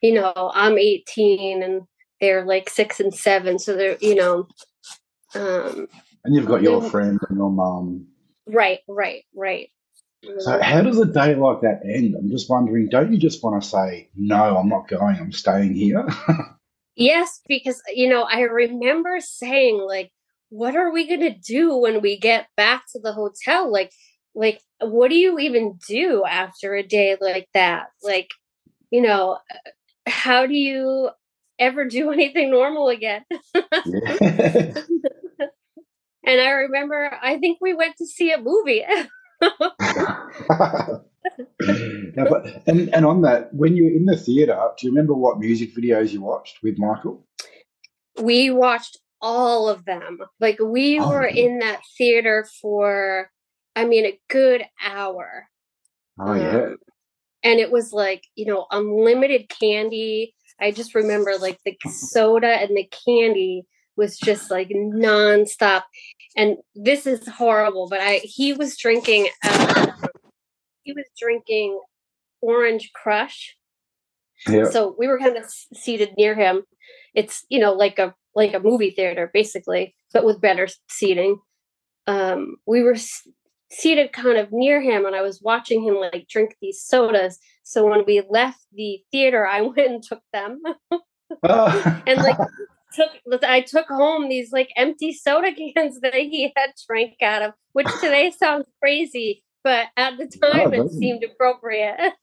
you 0.02 0.12
know, 0.12 0.50
I'm 0.54 0.78
18 0.78 1.62
and 1.62 1.82
they're 2.20 2.44
like 2.44 2.68
six 2.68 3.00
and 3.00 3.14
seven, 3.14 3.58
so 3.58 3.76
they're 3.76 3.96
you 4.00 4.14
know, 4.14 4.46
um, 5.34 5.88
And 6.24 6.34
you've 6.34 6.46
got 6.46 6.62
your 6.62 6.82
friend 6.82 7.18
and 7.28 7.38
your 7.38 7.50
mum. 7.50 8.06
right, 8.46 8.80
right, 8.88 9.24
right. 9.34 9.68
So 10.38 10.60
how 10.62 10.82
does 10.82 10.98
a 10.98 11.06
day 11.06 11.34
like 11.34 11.60
that 11.62 11.80
end? 11.84 12.14
I'm 12.14 12.30
just 12.30 12.48
wondering, 12.48 12.88
don't 12.88 13.12
you 13.12 13.18
just 13.18 13.42
want 13.42 13.60
to 13.62 13.68
say, 13.68 14.08
no, 14.14 14.56
I'm 14.56 14.68
not 14.68 14.88
going, 14.88 15.16
I'm 15.16 15.32
staying 15.32 15.74
here? 15.74 16.06
Yes, 16.96 17.40
because 17.48 17.80
you 17.94 18.08
know, 18.08 18.22
I 18.22 18.40
remember 18.42 19.18
saying 19.20 19.78
like, 19.86 20.10
"What 20.50 20.76
are 20.76 20.92
we 20.92 21.08
gonna 21.08 21.34
do 21.34 21.76
when 21.76 22.02
we 22.02 22.18
get 22.18 22.48
back 22.56 22.84
to 22.92 23.00
the 23.00 23.12
hotel? 23.12 23.70
Like, 23.72 23.92
like, 24.34 24.60
what 24.80 25.08
do 25.08 25.16
you 25.16 25.38
even 25.38 25.78
do 25.88 26.24
after 26.24 26.74
a 26.74 26.82
day 26.82 27.16
like 27.20 27.48
that? 27.54 27.86
Like, 28.02 28.28
you 28.90 29.00
know, 29.02 29.38
how 30.06 30.46
do 30.46 30.54
you 30.54 31.10
ever 31.58 31.86
do 31.86 32.10
anything 32.12 32.50
normal 32.50 32.88
again?" 32.88 33.24
yeah. 33.84 34.74
And 36.24 36.40
I 36.40 36.50
remember, 36.50 37.16
I 37.20 37.38
think 37.38 37.58
we 37.60 37.74
went 37.74 37.96
to 37.98 38.06
see 38.06 38.32
a 38.32 38.38
movie. 38.40 38.84
Now, 42.16 42.26
but, 42.28 42.62
and, 42.66 42.92
and 42.92 43.06
on 43.06 43.22
that, 43.22 43.54
when 43.54 43.76
you 43.76 43.84
were 43.84 43.90
in 43.90 44.06
the 44.06 44.16
theatre, 44.16 44.58
do 44.76 44.86
you 44.86 44.92
remember 44.92 45.14
what 45.14 45.38
music 45.38 45.74
videos 45.74 46.12
you 46.12 46.20
watched 46.20 46.62
with 46.62 46.78
Michael? 46.78 47.24
we 48.20 48.50
watched 48.50 48.98
all 49.20 49.68
of 49.68 49.84
them. 49.84 50.18
Like, 50.40 50.58
we 50.60 50.98
of 50.98 51.08
were 51.08 51.28
them? 51.28 51.36
in 51.36 51.58
that 51.60 51.80
theater 51.96 52.46
for, 52.60 53.30
I 53.76 53.84
mean, 53.84 54.04
a 54.04 54.18
good 54.28 54.64
hour. 54.84 55.48
Oh, 56.18 56.34
yeah. 56.34 56.50
Um, 56.50 56.76
and 57.44 57.58
it 57.58 57.72
was 57.72 57.92
like, 57.92 58.24
you 58.34 58.46
know, 58.46 58.66
unlimited 58.70 59.48
candy. 59.48 60.34
I 60.60 60.70
just 60.70 60.94
remember 60.94 61.36
like 61.38 61.58
the 61.64 61.76
soda 61.90 62.46
and 62.46 62.76
the 62.76 62.88
candy 63.04 63.64
was 63.96 64.18
just 64.18 64.50
like 64.50 64.68
nonstop. 64.68 65.82
And 66.36 66.56
this 66.74 67.06
is 67.06 67.28
horrible, 67.28 67.88
but 67.88 68.00
I 68.00 68.20
he 68.24 68.52
was 68.52 68.76
drinking 68.76 69.28
uh, 69.44 69.92
he 70.82 70.92
was 70.92 71.04
drinking 71.18 71.80
orange 72.40 72.90
crush. 72.94 73.56
Yeah. 74.48 74.64
So 74.70 74.94
we 74.98 75.06
were 75.06 75.18
kind 75.18 75.36
of 75.36 75.44
seated 75.74 76.14
near 76.18 76.34
him. 76.34 76.62
It's, 77.14 77.44
you 77.48 77.58
know, 77.58 77.72
like 77.72 77.98
a 77.98 78.14
like 78.34 78.54
a 78.54 78.60
movie 78.60 78.90
theater 78.90 79.30
basically, 79.32 79.94
but 80.12 80.24
with 80.24 80.40
better 80.40 80.68
seating. 80.88 81.38
Um, 82.06 82.56
we 82.66 82.82
were 82.82 82.94
s- 82.94 83.28
seated 83.70 84.12
kind 84.12 84.38
of 84.38 84.50
near 84.50 84.80
him, 84.80 85.06
and 85.06 85.14
I 85.14 85.22
was 85.22 85.40
watching 85.42 85.82
him 85.84 85.94
like 85.94 86.26
drink 86.28 86.56
these 86.60 86.82
sodas. 86.82 87.38
So 87.62 87.88
when 87.88 88.04
we 88.06 88.22
left 88.28 88.58
the 88.72 89.00
theater, 89.12 89.46
I 89.46 89.60
went 89.60 89.78
and 89.78 90.02
took 90.02 90.22
them, 90.32 90.60
and 91.42 92.22
like 92.22 92.38
took 92.94 93.42
I 93.42 93.60
took 93.60 93.86
home 93.88 94.28
these 94.28 94.52
like 94.52 94.70
empty 94.76 95.12
soda 95.12 95.50
cans 95.76 96.00
that 96.00 96.14
he 96.14 96.52
had 96.56 96.70
drank 96.86 97.14
out 97.22 97.42
of, 97.42 97.52
which 97.72 97.88
today 98.00 98.30
sounds 98.30 98.66
crazy, 98.80 99.42
but 99.64 99.86
at 99.96 100.18
the 100.18 100.26
time 100.26 100.72
it 100.74 100.90
seemed 100.90 101.24
appropriate. 101.24 102.12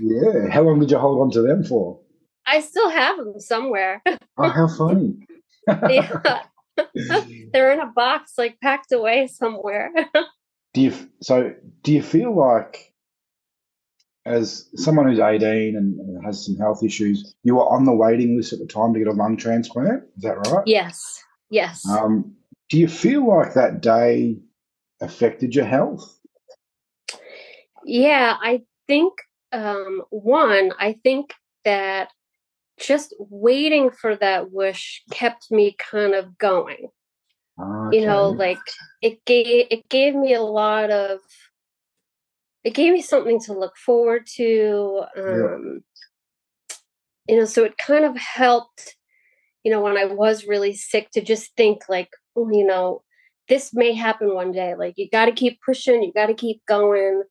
yeah. 0.00 0.48
How 0.50 0.62
long 0.62 0.80
did 0.80 0.90
you 0.90 0.98
hold 0.98 1.20
on 1.20 1.30
to 1.32 1.42
them 1.42 1.64
for? 1.64 2.00
I 2.46 2.60
still 2.60 2.90
have 2.90 3.16
them 3.18 3.40
somewhere. 3.40 4.02
Oh, 4.36 4.48
how 4.48 4.66
funny. 4.66 5.14
yeah. 5.68 6.42
They're 7.52 7.72
in 7.72 7.78
a 7.78 7.92
box, 7.94 8.32
like 8.36 8.58
packed 8.60 8.90
away 8.90 9.28
somewhere. 9.28 9.92
do 10.74 10.80
you 10.80 10.92
so 11.22 11.54
do 11.82 11.92
you 11.92 12.02
feel 12.02 12.36
like 12.36 12.92
as 14.26 14.68
someone 14.76 15.06
who's 15.06 15.18
18 15.18 15.76
and, 15.76 16.24
has 16.24 16.44
some 16.46 16.56
health 16.56 16.82
issues 16.82 17.34
you 17.42 17.56
were 17.56 17.68
on 17.68 17.84
the 17.84 17.92
waiting 17.92 18.36
list 18.36 18.52
at 18.52 18.58
the 18.58 18.66
time 18.66 18.92
to 18.94 18.98
get 18.98 19.08
a 19.08 19.12
lung 19.12 19.36
transplant 19.36 20.02
is 20.16 20.22
that 20.22 20.38
right 20.50 20.66
yes. 20.66 21.22
Yes. 21.50 21.86
um, 21.88 22.34
do 22.70 22.78
you 22.78 22.88
feel 22.88 23.28
like 23.28 23.54
that 23.54 23.82
day 23.82 24.38
affected 25.00 25.54
your 25.54 25.66
health 25.66 26.18
Yeah, 27.84 28.36
I 28.40 28.62
think 28.86 29.12
um 29.52 30.02
one, 30.10 30.72
I 30.78 30.94
think 31.04 31.32
that 31.64 32.08
just 32.78 33.14
waiting 33.18 33.90
for 33.90 34.16
that 34.16 34.50
wish 34.50 35.02
kept 35.10 35.50
me 35.50 35.76
kind 35.78 36.14
of 36.14 36.36
going. 36.38 36.88
You 37.92 38.04
know, 38.04 38.30
like 38.30 38.58
it 39.00 39.24
gave 39.24 39.66
it 39.70 39.88
gave 39.88 40.14
me 40.14 40.34
a 40.34 40.42
lot 40.42 40.90
of 40.90 41.20
it 42.64 42.74
gave 42.74 42.92
me 42.92 43.02
something 43.02 43.40
to 43.42 43.52
look 43.58 43.76
forward 43.76 44.26
to. 44.36 45.02
Um 45.16 45.84
you 47.28 47.36
know, 47.38 47.44
so 47.46 47.64
it 47.64 47.78
kind 47.78 48.04
of 48.04 48.16
helped, 48.16 48.96
you 49.64 49.70
know, 49.72 49.80
when 49.80 49.96
I 49.96 50.04
was 50.06 50.46
really 50.46 50.74
sick 50.74 51.10
to 51.12 51.22
just 51.22 51.56
think 51.56 51.82
like, 51.88 52.10
oh, 52.36 52.50
you 52.52 52.66
know, 52.66 53.02
this 53.48 53.72
may 53.74 53.92
happen 53.94 54.34
one 54.34 54.52
day. 54.52 54.74
Like 54.74 54.94
you 54.96 55.08
got 55.10 55.26
to 55.26 55.32
keep 55.32 55.58
pushing, 55.64 56.02
you 56.02 56.12
got 56.12 56.26
to 56.26 56.34
keep 56.34 56.62
going. 56.66 57.22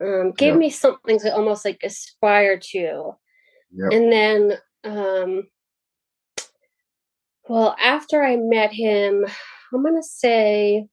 Um, 0.00 0.32
gave 0.32 0.54
Yeah. 0.54 0.58
me 0.58 0.70
something 0.70 1.18
to 1.20 1.34
almost 1.34 1.64
like 1.64 1.80
aspire 1.84 2.58
to. 2.72 3.12
Yep. 3.72 3.92
And 3.92 4.12
then, 4.12 4.58
um, 4.84 5.48
well, 7.48 7.76
after 7.82 8.22
I 8.22 8.36
met 8.36 8.72
him, 8.72 9.24
I'm 9.72 9.82
gonna 9.82 10.02
say 10.02 10.86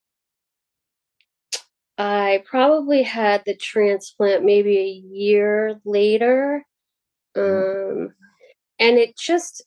I 1.98 2.44
probably 2.46 3.04
had 3.04 3.44
the 3.46 3.56
transplant 3.56 4.44
maybe 4.44 4.78
a 4.78 5.16
year 5.16 5.80
later. 5.86 6.66
Um, 7.38 8.14
and 8.80 8.98
it 8.98 9.18
just, 9.18 9.64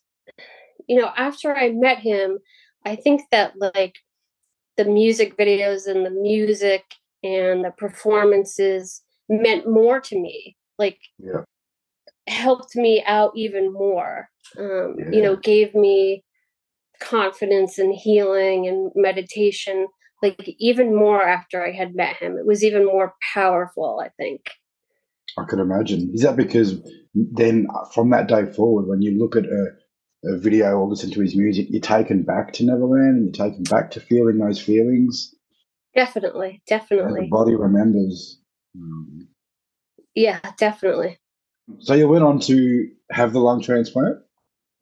you 0.88 1.00
know, 1.00 1.10
after 1.16 1.54
I 1.54 1.70
met 1.70 1.98
him, 2.00 2.38
I 2.86 2.96
think 2.96 3.22
that 3.32 3.54
like 3.58 3.96
the 4.76 4.84
music 4.86 5.36
videos 5.38 5.86
and 5.86 6.06
the 6.06 6.10
music 6.10 6.84
and 7.24 7.64
the 7.64 7.72
performances 7.76 9.02
meant 9.28 9.70
more 9.70 10.00
to 10.00 10.20
me. 10.20 10.56
Like 10.78 10.98
Yeah. 11.18 11.42
helped 12.28 12.76
me 12.76 13.02
out 13.06 13.32
even 13.36 13.72
more. 13.72 14.28
Um, 14.58 14.96
Yeah. 14.98 15.10
You 15.12 15.22
know, 15.22 15.36
gave 15.36 15.74
me 15.74 16.24
confidence 17.00 17.78
and 17.78 17.94
healing 17.94 18.66
and 18.68 18.92
meditation. 18.96 19.88
Like 20.22 20.48
even 20.58 20.94
more 20.96 21.22
after 21.22 21.64
I 21.64 21.72
had 21.72 21.94
met 21.94 22.16
him, 22.16 22.36
it 22.36 22.46
was 22.46 22.64
even 22.64 22.84
more 22.86 23.14
powerful. 23.34 24.00
I 24.04 24.08
think. 24.10 24.50
I 25.38 25.44
could 25.44 25.60
imagine. 25.60 26.10
Is 26.12 26.22
that 26.22 26.36
because 26.36 26.80
then 27.14 27.68
uh, 27.74 27.84
from 27.94 28.10
that 28.10 28.26
day 28.28 28.46
forward, 28.46 28.88
when 28.88 29.02
you 29.02 29.16
look 29.18 29.36
at 29.36 29.44
a, 29.44 29.66
a 30.24 30.38
video 30.38 30.72
or 30.76 30.88
listen 30.88 31.10
to 31.12 31.20
his 31.20 31.36
music, 31.36 31.66
you're 31.70 31.80
taken 31.80 32.22
back 32.24 32.52
to 32.54 32.64
Neverland 32.64 33.16
and 33.16 33.24
you're 33.36 33.46
taken 33.48 33.62
back 33.64 33.92
to 33.92 34.00
feeling 34.00 34.38
those 34.38 34.60
feelings? 34.60 35.32
Definitely, 35.94 36.48
And 36.48 36.58
the 36.60 36.66
definitely. 36.68 37.28
body 37.30 37.54
remembers. 37.54 38.40
Yeah, 40.14 40.40
definitely. 40.58 41.18
so 41.78 41.94
you 41.94 42.08
went 42.08 42.24
on 42.24 42.40
to 42.40 42.88
have 43.10 43.32
the 43.32 43.40
lung 43.40 43.62
transplant, 43.62 44.18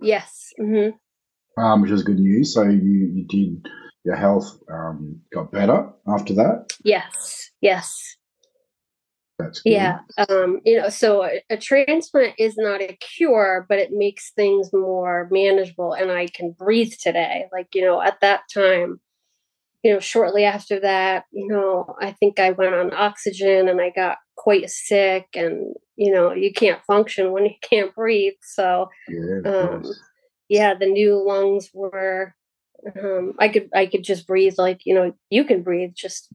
Yes. 0.01 0.53
hmm 0.59 0.88
um, 1.59 1.81
which 1.83 1.90
was 1.90 2.03
good 2.03 2.18
news. 2.18 2.53
So 2.55 2.62
you, 2.62 3.11
you 3.14 3.27
did, 3.29 3.66
your 4.07 4.14
health 4.16 4.59
um, 4.73 5.21
got 5.35 5.51
better 5.51 5.90
after 6.07 6.33
that. 6.35 6.73
Yes. 6.85 7.51
Yes. 7.61 8.16
That's 9.37 9.61
good. 9.61 9.73
Yeah. 9.73 9.99
Um, 10.29 10.61
you 10.64 10.81
know, 10.81 10.88
so 10.88 11.25
a, 11.25 11.42
a 11.51 11.57
transplant 11.57 12.35
is 12.38 12.55
not 12.57 12.81
a 12.81 12.97
cure, 13.16 13.66
but 13.69 13.81
it 13.81 13.90
makes 13.90 14.31
things 14.31 14.71
more 14.73 15.29
manageable 15.33 15.92
and 15.92 16.12
I 16.12 16.29
can 16.29 16.53
breathe 16.53 16.92
today. 17.03 17.47
Like, 17.53 17.75
you 17.75 17.83
know, 17.83 18.01
at 18.01 18.21
that 18.21 18.42
time, 18.55 19.01
you 19.83 19.92
know, 19.92 19.99
shortly 19.99 20.45
after 20.45 20.79
that, 20.81 21.25
you 21.33 21.49
know, 21.49 21.97
I 22.01 22.12
think 22.12 22.38
I 22.38 22.53
went 22.53 22.77
on 22.77 22.95
oxygen 22.95 23.69
and 23.69 23.81
I 23.81 23.90
got 23.90 24.19
quite 24.37 24.71
sick 24.71 25.27
and, 25.35 25.75
you 25.97 26.12
know, 26.12 26.33
you 26.33 26.53
can't 26.53 26.81
function 26.87 27.33
when 27.33 27.45
you 27.45 27.55
can't 27.61 27.92
breathe. 27.92 28.35
So, 28.40 28.88
Yeah, 29.09 29.51
um, 29.51 29.85
yeah, 30.49 30.75
the 30.75 30.87
new 30.87 31.27
lungs 31.27 31.71
were 31.75 32.36
um 33.03 33.33
I 33.38 33.49
could 33.49 33.68
I 33.75 33.87
could 33.87 34.05
just 34.05 34.27
breathe 34.27 34.55
like, 34.59 34.81
you 34.85 34.94
know, 34.94 35.14
you 35.31 35.44
can 35.44 35.62
breathe 35.62 35.92
just 35.94 36.33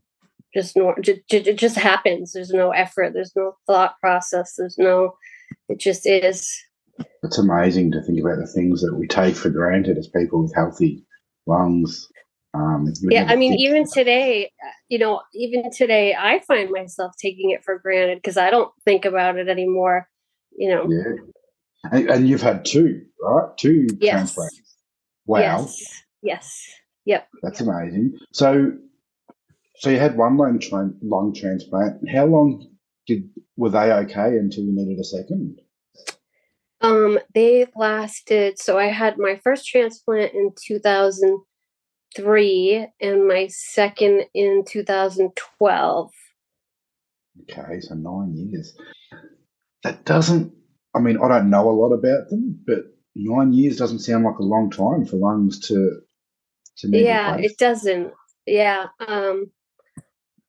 just 0.54 0.76
nor 0.76 1.00
just, 1.00 1.22
it 1.30 1.58
just 1.58 1.78
happens. 1.78 2.34
There's 2.34 2.52
no 2.52 2.72
effort, 2.72 3.14
there's 3.14 3.36
no 3.36 3.56
thought 3.68 4.00
process, 4.02 4.56
there's 4.58 4.78
no 4.78 5.14
it 5.70 5.80
just 5.80 6.08
is. 6.08 6.50
It's 7.24 7.38
amazing 7.38 7.92
to 7.92 8.02
think 8.02 8.20
about 8.20 8.38
the 8.38 8.48
things 8.48 8.82
that 8.82 8.96
we 8.96 9.08
take 9.08 9.36
for 9.36 9.50
granted 9.50 9.98
as 9.98 10.08
people 10.08 10.44
with 10.44 10.54
healthy 10.56 11.06
lungs. 11.48 12.08
Um, 12.54 12.92
Yeah, 13.04 13.26
I 13.30 13.38
mean 13.38 13.54
even 13.54 13.86
today, 13.90 14.52
uh, 14.64 14.72
you 14.90 15.00
know, 15.00 15.22
even 15.34 15.72
today 15.72 16.16
I 16.16 16.40
find 16.40 16.70
myself 16.70 17.14
taking 17.18 17.52
it 17.52 17.64
for 17.64 17.80
granted 17.80 18.18
because 18.18 18.38
I 18.38 18.50
don't 18.50 18.72
think 18.84 19.06
about 19.06 19.38
it 19.38 19.48
anymore, 19.48 20.10
you 20.58 20.70
know. 20.70 20.88
Yeah. 20.90 21.92
And, 21.92 22.10
and 22.10 22.28
you've 22.28 22.42
had 22.42 22.66
two, 22.66 23.04
right? 23.22 23.56
Two 23.58 23.88
Yes. 24.00 24.12
transplants. 24.14 24.76
Wow. 25.26 25.40
Yes. 25.40 26.04
Yes. 26.22 26.68
Yep. 27.06 27.28
That's 27.42 27.62
amazing. 27.62 28.20
So, 28.32 28.74
so 29.78 29.90
you 29.90 29.98
had 30.00 30.18
one 30.18 30.38
lung, 30.38 30.60
tra- 30.60 30.94
lung 31.02 31.34
transplant. 31.34 32.08
How 32.10 32.26
long 32.26 32.68
did 33.08 33.30
were 33.58 33.70
they 33.70 33.92
okay 33.92 34.38
until 34.38 34.64
you 34.64 34.74
needed 34.74 35.00
a 35.00 35.04
second? 35.04 35.60
Um, 36.82 37.20
they 37.34 37.66
lasted. 37.76 38.60
So 38.60 38.78
I 38.80 38.88
had 38.88 39.18
my 39.18 39.40
first 39.44 39.68
transplant 39.68 40.34
in 40.34 40.54
2003 40.60 42.88
and 43.00 43.28
my 43.28 43.48
second 43.48 44.26
in 44.34 44.64
2012. 44.68 46.12
Okay, 47.44 47.80
so 47.80 47.96
nine 47.96 48.36
years. 48.36 48.76
That 49.84 50.04
doesn't. 50.06 50.54
I 50.94 51.00
mean, 51.00 51.18
I 51.24 51.28
don't 51.28 51.50
know 51.50 51.70
a 51.70 51.72
lot 51.72 51.94
about 51.94 52.30
them, 52.30 52.60
but 52.66 52.86
nine 53.16 53.54
years 53.54 53.78
doesn't 53.78 54.00
sound 54.00 54.26
like 54.26 54.40
a 54.40 54.44
long 54.44 54.70
time 54.70 55.06
for 55.06 55.16
lungs 55.18 55.60
to 55.68 56.02
to 56.82 56.88
Yeah, 56.91 57.32
replaced. 57.32 57.54
it 57.54 57.60
doesn't. 57.60 58.13
Yeah. 58.46 58.88
Um, 59.08 59.52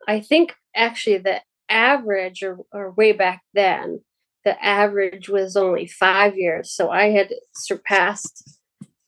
I 0.09 0.21
think 0.21 0.55
actually 0.75 1.19
the 1.19 1.41
average, 1.69 2.43
or, 2.43 2.59
or 2.73 2.93
way 2.93 3.13
back 3.13 3.43
then, 3.55 4.03
the 4.45 4.63
average 4.65 5.29
was 5.29 5.57
only 5.57 5.87
five 5.87 6.37
years. 6.37 6.73
So 6.73 6.91
I 6.91 7.11
had 7.11 7.33
surpassed, 7.55 8.59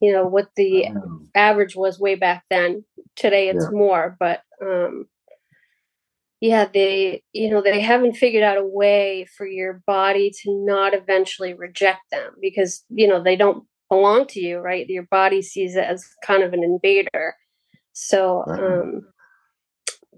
you 0.00 0.12
know, 0.12 0.26
what 0.26 0.48
the 0.56 0.86
Wow. 0.94 1.20
average 1.34 1.74
was 1.76 1.98
way 1.98 2.14
back 2.14 2.44
then. 2.50 2.84
Today 3.16 3.48
it's 3.48 3.64
Yeah. 3.64 3.70
more, 3.70 4.16
but 4.20 4.42
um 4.62 5.08
yeah, 6.40 6.66
they 6.72 7.22
you 7.32 7.50
know, 7.50 7.62
they 7.62 7.80
haven't 7.80 8.14
figured 8.14 8.42
out 8.42 8.58
a 8.58 8.64
way 8.64 9.26
for 9.36 9.46
your 9.46 9.82
body 9.86 10.30
to 10.42 10.64
not 10.66 10.94
eventually 10.94 11.54
reject 11.54 12.00
them 12.10 12.34
because, 12.40 12.84
you 12.90 13.08
know, 13.08 13.22
they 13.22 13.36
don't 13.36 13.64
belong 13.88 14.26
to 14.28 14.40
you, 14.40 14.58
right? 14.58 14.88
Your 14.88 15.04
body 15.10 15.42
sees 15.42 15.76
it 15.76 15.84
as 15.84 16.04
kind 16.24 16.42
of 16.42 16.52
an 16.52 16.62
invader. 16.64 17.34
So 17.92 18.44
um 18.46 19.02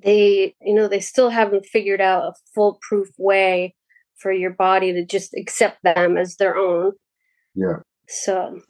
they 0.03 0.55
you 0.61 0.75
know, 0.75 0.89
they 0.89 1.01
still 1.01 1.31
haven't 1.31 1.67
figured 1.67 2.01
out 2.01 2.25
a 2.25 2.33
foolproof 2.55 3.09
way 3.19 3.75
for 4.19 4.33
your 4.33 4.51
body 4.53 4.93
to 4.93 5.05
just 5.05 5.35
accept 5.35 5.79
them 5.83 6.17
as 6.17 6.37
their 6.37 6.57
own. 6.57 6.93
Yeah, 7.55 7.79
So 8.09 8.61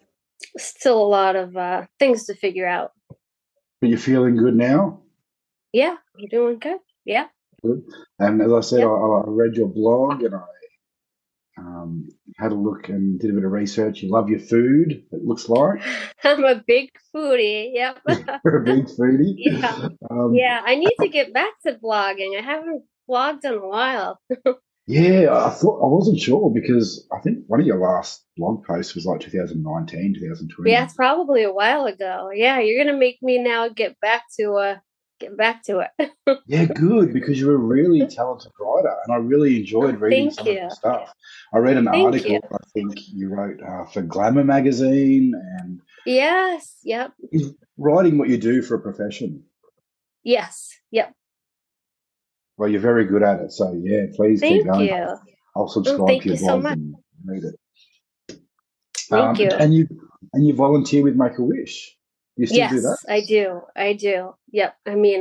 still 0.58 1.00
a 1.02 1.06
lot 1.08 1.36
of 1.36 1.56
uh 1.56 1.86
things 1.98 2.24
to 2.26 2.34
figure 2.34 2.66
out. 2.66 2.92
but 3.80 3.88
you're 3.90 3.98
feeling 3.98 4.36
good 4.36 4.54
now. 4.56 5.00
Yeah, 5.72 5.96
you're 6.16 6.28
doing 6.30 6.58
good. 6.58 6.78
Yeah. 7.04 7.26
And 8.18 8.40
as 8.40 8.52
I 8.52 8.60
said. 8.60 8.84
I, 8.84 8.86
I 8.86 9.22
read 9.26 9.56
your 9.56 9.68
blog 9.68 10.22
and 10.22 10.34
I 10.34 10.42
Um, 11.58 12.08
had 12.38 12.52
a 12.52 12.54
look 12.54 12.88
and 12.88 13.18
did 13.18 13.30
a 13.30 13.32
bit 13.32 13.44
of 13.44 13.50
research. 13.50 14.02
You 14.02 14.10
love 14.10 14.28
your 14.28 14.40
food, 14.40 15.04
it 15.10 15.24
looks 15.24 15.48
like. 15.48 15.80
I'm 16.24 16.44
a 16.44 16.62
big 16.66 16.90
foodie. 17.14 17.70
Yep. 17.72 18.00
You're 18.44 18.62
a 18.62 18.64
big 18.64 18.86
foodie. 18.86 19.34
Yeah. 19.36 19.88
Um, 20.10 20.34
yeah, 20.34 20.60
I 20.64 20.74
need 20.74 20.94
to 21.00 21.08
get 21.08 21.32
back 21.32 21.52
to 21.66 21.74
blogging. 21.74 22.38
I 22.38 22.42
haven't 22.42 22.82
blogged 23.08 23.44
in 23.44 23.54
a 23.54 23.66
while. 23.66 24.20
Yeah, 24.86 25.34
I 25.34 25.50
thought 25.50 25.82
I 25.82 25.88
wasn't 25.88 26.20
sure 26.20 26.50
because 26.54 27.08
I 27.12 27.20
think 27.20 27.38
one 27.48 27.60
of 27.60 27.66
your 27.66 27.78
last 27.78 28.24
blog 28.36 28.64
posts 28.64 28.94
was 28.94 29.04
like 29.04 29.20
2019, 29.20 30.14
2020. 30.14 30.70
Yeah, 30.70 30.84
it's 30.84 30.94
probably 30.94 31.42
a 31.42 31.52
while 31.52 31.86
ago. 31.86 32.30
Yeah, 32.32 32.60
you're 32.60 32.84
gonna 32.84 32.98
make 32.98 33.18
me 33.20 33.38
now 33.38 33.68
get 33.68 33.98
back 34.00 34.24
to 34.38 34.52
uh 34.54 34.76
get 35.18 35.36
back 35.36 35.62
to 35.64 35.80
it. 35.80 36.10
Yeah, 36.48 36.64
good 36.64 37.12
because 37.12 37.40
you're 37.40 37.54
a 37.54 37.58
really 37.58 38.06
talented 38.08 38.52
writer, 38.60 38.94
and 39.04 39.14
I 39.14 39.16
really 39.16 39.60
enjoyed 39.60 40.00
reading 40.00 40.26
Thank 40.26 40.34
some 40.34 40.46
you. 40.46 40.52
of 40.52 40.58
your 40.58 40.70
stuff. 40.70 41.12
I 41.54 41.58
read 41.58 41.76
an 41.76 41.86
Thank 41.86 42.04
article 42.04 42.30
you. 42.30 42.40
I 42.52 42.56
think 42.72 42.94
you 43.12 43.28
wrote 43.28 43.60
uh, 43.62 43.84
for 43.86 44.02
Glamour 44.02 44.44
magazine, 44.44 45.32
and 45.58 45.80
yes. 46.04 46.78
Yep. 46.84 47.12
is 47.32 47.54
writing 47.76 48.18
what 48.18 48.28
you 48.28 48.38
do 48.38 48.62
for 48.62 48.76
a 48.76 48.80
profession. 48.80 49.44
Yes. 50.24 50.70
Yep. 50.90 51.12
Well, 52.58 52.68
you're 52.68 52.80
very 52.80 53.04
good 53.04 53.22
at 53.22 53.40
it, 53.40 53.52
so 53.52 53.72
yeah, 53.80 54.06
please 54.14 54.40
Thank 54.40 54.62
keep 54.62 54.72
going. 54.72 54.86
you. 54.86 55.16
I'll 55.54 55.68
subscribe 55.68 56.06
thank 56.08 56.22
to 56.22 56.28
your 56.28 56.36
you 56.36 56.40
so 56.40 56.46
blog 56.48 56.62
much. 56.62 56.72
and 56.74 56.94
read 57.24 57.42
it. 57.44 58.38
Thank 59.08 59.38
you. 59.38 59.50
And 59.50 59.74
you 59.74 59.88
and 60.32 60.46
you 60.46 60.54
volunteer 60.54 61.02
with 61.02 61.14
Make 61.16 61.38
a 61.38 61.42
Wish. 61.42 61.96
You 62.36 62.46
still 62.46 62.58
yes, 62.58 62.72
do 62.72 62.80
that? 62.80 62.98
I 63.08 63.20
do. 63.22 63.62
I 63.74 63.92
do. 63.94 64.34
Yep. 64.52 64.76
I 64.86 64.94
mean, 64.94 65.20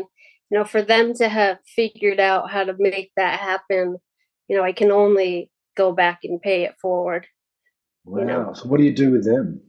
you 0.50 0.58
know, 0.58 0.66
for 0.66 0.82
them 0.82 1.14
to 1.16 1.30
have 1.30 1.60
figured 1.66 2.20
out 2.20 2.52
how 2.52 2.64
to 2.64 2.76
make 2.78 3.12
that 3.16 3.40
happen, 3.40 3.98
you 4.48 4.56
know, 4.58 4.64
I 4.64 4.74
can 4.74 4.92
only 4.92 5.50
go 5.76 5.92
back 5.92 6.20
and 6.24 6.42
pay 6.42 6.64
it 6.64 6.76
forward. 6.82 7.26
Wow. 8.04 8.20
you 8.20 8.26
know. 8.26 8.54
So 8.54 8.68
what 8.68 8.78
do 8.78 8.84
you 8.84 8.94
do 8.94 9.12
with 9.12 9.26
them? 9.26 9.62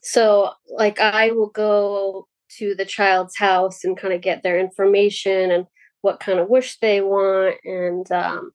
So, 0.00 0.52
like, 0.68 0.98
I 0.98 1.30
will 1.30 1.50
go 1.50 2.26
to 2.58 2.74
the 2.74 2.84
child's 2.84 3.36
house 3.36 3.84
and 3.84 3.96
kind 3.96 4.12
of 4.12 4.20
get 4.20 4.42
their 4.42 4.58
information 4.58 5.50
and 5.50 5.66
what 6.00 6.18
kind 6.18 6.40
of 6.40 6.48
wish 6.48 6.78
they 6.78 7.00
want 7.00 7.56
and 7.64 8.10
um, 8.10 8.50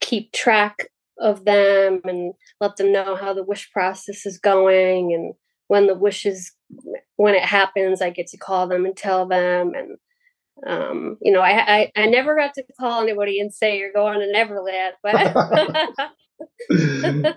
keep 0.00 0.32
track 0.32 0.88
of 1.18 1.44
them 1.44 2.00
and 2.04 2.34
let 2.60 2.76
them 2.76 2.92
know 2.92 3.16
how 3.16 3.32
the 3.32 3.44
wish 3.44 3.70
process 3.72 4.26
is 4.26 4.38
going 4.38 5.14
and 5.14 5.34
when 5.68 5.86
the 5.86 5.94
wish 5.94 6.26
is 6.26 6.52
when 7.22 7.34
it 7.34 7.44
happens 7.44 8.02
i 8.02 8.10
get 8.10 8.26
to 8.26 8.36
call 8.36 8.66
them 8.66 8.84
and 8.84 8.96
tell 8.96 9.26
them 9.26 9.72
and 9.74 9.96
um, 10.66 11.16
you 11.20 11.32
know 11.32 11.40
I, 11.40 11.52
I 11.76 11.92
i 11.96 12.06
never 12.06 12.36
got 12.36 12.54
to 12.54 12.64
call 12.78 13.02
anybody 13.02 13.40
and 13.40 13.52
say 13.52 13.78
you're 13.78 13.92
going 13.92 14.20
to 14.20 14.30
neverland 14.30 14.94
but 15.02 15.16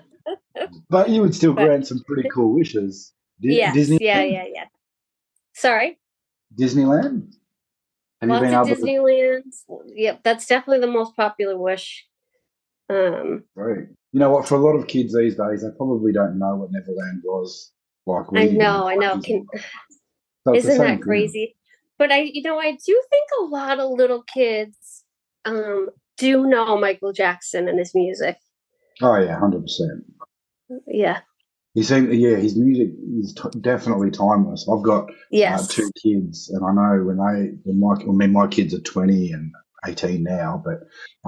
but 0.90 1.10
you 1.10 1.20
would 1.22 1.34
still 1.34 1.52
But- 1.54 1.64
grant 1.64 1.86
some 1.86 2.00
pretty 2.06 2.28
cool 2.34 2.54
wishes. 2.54 3.12
Di- 3.40 3.56
yes 3.56 3.74
Disney, 3.74 3.98
yeah 4.00 4.22
yeah 4.22 4.44
yeah 4.54 4.64
sorry 5.54 5.98
Disneyland. 6.58 7.34
Have 8.20 8.30
Lots 8.30 8.44
of 8.44 8.88
able 8.88 9.06
to? 9.06 9.42
Yep, 9.94 10.20
that's 10.24 10.46
definitely 10.46 10.80
the 10.80 10.92
most 10.92 11.14
popular 11.16 11.58
wish. 11.58 12.06
Um, 12.88 13.44
Right. 13.54 13.88
You 14.12 14.20
know 14.20 14.30
what? 14.30 14.48
For 14.48 14.54
a 14.54 14.64
lot 14.66 14.74
of 14.78 14.86
kids 14.86 15.14
these 15.14 15.36
days, 15.36 15.62
they 15.62 15.68
probably 15.76 16.12
don't 16.12 16.38
know 16.38 16.56
what 16.56 16.70
Neverland 16.72 17.20
was 17.24 17.72
I 18.34 18.46
know, 18.46 18.88
I 18.88 18.96
know. 18.96 19.20
Can, 19.20 19.46
So 20.46 20.54
isn't 20.54 20.78
that 20.78 20.86
thing. 20.86 21.00
crazy? 21.02 21.56
But 21.98 22.12
I, 22.12 22.20
you 22.32 22.42
know, 22.42 22.58
I 22.58 22.72
do 22.72 23.02
think 23.10 23.28
a 23.40 23.44
lot 23.44 23.80
of 23.80 23.90
little 23.90 24.22
kids 24.22 25.04
um, 25.44 25.88
do 26.18 26.46
know 26.46 26.78
Michael 26.78 27.12
Jackson 27.12 27.68
and 27.68 27.78
his 27.78 27.94
music. 27.94 28.36
Oh 29.02 29.18
yeah, 29.18 29.38
hundred 29.38 29.62
percent. 29.62 30.04
Yeah. 30.86 31.20
He 31.74 31.82
seemed, 31.82 32.12
yeah, 32.14 32.36
his 32.36 32.56
music 32.56 32.88
is 33.20 33.34
t- 33.34 33.60
definitely 33.60 34.10
timeless. 34.10 34.66
I've 34.72 34.82
got 34.82 35.10
uh, 35.10 35.12
Yes. 35.30 35.68
two 35.68 35.90
kids, 36.02 36.48
and 36.50 36.64
I 36.64 36.72
know 36.72 37.04
when 37.04 37.18
they, 37.18 37.58
when 37.64 37.80
my, 37.80 37.94
I 38.02 38.12
mean, 38.12 38.32
my 38.32 38.46
kids 38.46 38.74
are 38.74 38.80
twenty 38.80 39.32
and 39.32 39.52
eighteen 39.86 40.22
now, 40.22 40.62
but 40.64 40.80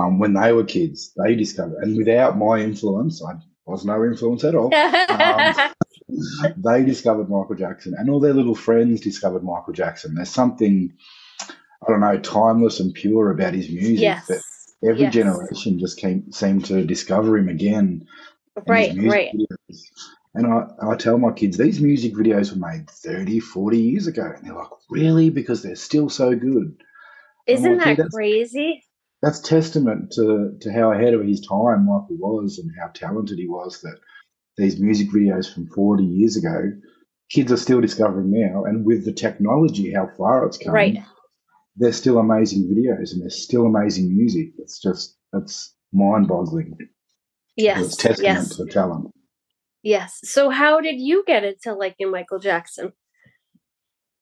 um, 0.03 0.19
when 0.19 0.35
they 0.35 0.53
were 0.53 0.65
kids, 0.65 1.13
they 1.23 1.35
discovered, 1.35 1.83
and 1.83 1.97
without 1.99 2.39
my 2.39 2.61
influence, 2.61 3.23
I 3.23 3.35
was 3.67 3.85
no 3.85 4.03
influence 4.05 4.45
at 4.45 4.55
all. 4.55 4.73
um, 5.11 5.55
they 6.57 6.85
discovered 6.85 7.29
Michael 7.29 7.57
Jackson, 7.57 7.95
and 7.99 8.11
all 8.11 8.21
their 8.21 8.35
little 8.35 8.55
friends 8.55 9.01
discovered 9.01 9.45
Michael 9.45 9.73
Jackson. 9.73 10.15
There's 10.15 10.31
something, 10.31 10.93
I 11.41 11.87
don't 11.89 12.01
know, 12.01 12.19
timeless 12.19 12.81
and 12.81 12.95
pure 12.95 13.31
about 13.31 13.55
his 13.55 13.69
music 13.69 14.01
yes. 14.01 14.27
that 14.27 14.43
every 14.85 15.03
Yes. 15.03 15.15
generation 15.15 15.79
just 15.79 15.99
came, 15.99 16.31
seemed 16.33 16.65
to 16.67 16.85
discover 16.85 17.37
him 17.37 17.49
again. 17.49 18.07
Right. 18.67 18.93
Right. 18.97 19.33
videos. 19.35 19.81
And 20.35 20.47
I, 20.47 20.67
I 20.83 20.97
tell 20.97 21.19
my 21.19 21.33
kids, 21.33 21.57
these 21.57 21.81
music 21.81 22.15
videos 22.15 22.53
were 22.53 22.59
made 22.59 22.89
30, 22.91 23.41
40 23.41 23.79
years 23.79 24.07
ago. 24.07 24.33
And 24.37 24.47
they're 24.47 24.55
like, 24.55 24.69
really? 24.91 25.31
Because 25.31 25.63
they're 25.63 25.75
still 25.77 26.09
so 26.09 26.35
good. 26.35 26.77
Isn't 27.47 27.79
like, 27.79 27.85
that 27.85 27.97
that's- 27.97 28.15
crazy? 28.15 28.83
That's 29.21 29.41
testament 29.41 30.13
to, 30.13 30.57
to 30.61 30.73
how 30.73 30.93
ahead 30.93 31.13
of 31.13 31.27
his 31.27 31.41
time 31.41 31.87
Michael 31.87 32.17
was 32.19 32.59
and 32.61 32.71
how 32.81 32.87
talented 32.95 33.37
he 33.37 33.49
was 33.49 33.81
that 33.81 33.99
these 34.59 34.79
music 34.81 35.09
videos 35.11 35.53
from 35.53 35.67
40 35.69 36.05
years 36.05 36.37
ago, 36.37 36.73
kids 37.31 37.51
are 37.53 37.57
still 37.57 37.81
discovering 37.81 38.31
now. 38.31 38.65
And 38.65 38.85
with 38.85 39.05
the 39.05 39.13
technology, 39.13 39.93
how 39.95 40.09
far 40.19 40.45
it's 40.47 40.59
come, 40.59 40.75
Right. 40.75 40.99
they're 41.77 41.93
still 41.93 42.19
amazing 42.19 42.65
videos 42.65 43.13
and 43.13 43.23
they're 43.23 43.31
still 43.31 43.65
amazing 43.67 44.15
music. 44.15 44.49
It's 44.59 44.81
just, 44.83 45.17
it's 45.33 45.75
mind 45.93 46.29
boggling. 46.29 46.77
Yes. 47.57 47.79
It's 47.81 47.89
Yes. 47.95 47.97
testament 47.97 48.39
Yes. 48.49 48.57
to 48.57 48.67
talent. 48.67 49.11
Yes. 49.83 50.21
So, 50.25 50.51
how 50.51 50.81
did 50.81 51.01
you 51.01 51.23
get 51.27 51.45
into 51.45 51.73
liking 51.75 52.11
Michael 52.11 52.41
Jackson? 52.41 52.93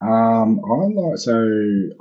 Um, 0.03 0.61
I 0.61 0.85
like 0.93 1.19
so 1.19 1.33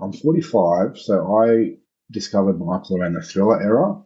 I'm 0.01 0.11
45, 0.11 0.97
so 0.97 1.37
I 1.41 1.77
discovered 2.11 2.59
Michael 2.59 2.97
around 3.01 3.13
the 3.13 3.21
Thriller 3.21 3.61
era, 3.61 4.03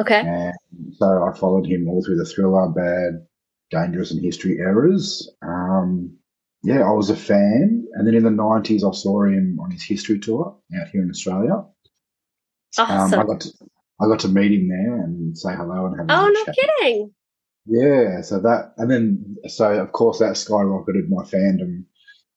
Okay. 0.00 0.20
and 0.20 0.54
so 0.94 1.24
I 1.24 1.36
followed 1.36 1.66
him 1.66 1.88
all 1.88 2.02
through 2.04 2.16
the 2.16 2.24
Thriller, 2.24 2.68
Bad, 2.68 3.26
Dangerous, 3.72 4.12
and 4.12 4.22
History 4.22 4.58
errors. 4.60 5.28
Um, 5.42 6.16
yeah, 6.62 6.82
I 6.82 6.92
was 6.92 7.10
a 7.10 7.16
fan, 7.16 7.86
and 7.94 8.06
then 8.06 8.14
in 8.14 8.22
the 8.22 8.30
90s, 8.30 8.88
I 8.88 8.94
saw 8.94 9.24
him 9.24 9.58
on 9.60 9.72
his 9.72 9.82
History 9.82 10.20
tour 10.20 10.56
out 10.80 10.88
here 10.92 11.02
in 11.02 11.10
Australia. 11.10 11.54
Um, 12.78 12.86
Awesome. 12.88 13.20
I 13.20 13.24
got 13.24 13.40
to 13.40 13.50
I 14.00 14.06
got 14.06 14.20
to 14.20 14.28
meet 14.28 14.52
him 14.52 14.68
there 14.68 14.96
and 14.96 15.36
say 15.36 15.54
hello 15.54 15.86
and 15.86 15.96
have 15.98 16.08
a 16.08 16.22
oh, 16.24 16.28
no 16.28 16.44
chat. 16.44 16.54
kidding. 16.56 17.12
Yeah, 17.66 18.22
so 18.22 18.40
that, 18.40 18.72
and 18.76 18.90
then, 18.90 19.36
so 19.46 19.72
of 19.80 19.92
course 19.92 20.18
that 20.18 20.32
skyrocketed 20.32 21.08
my 21.08 21.22
fandom 21.22 21.84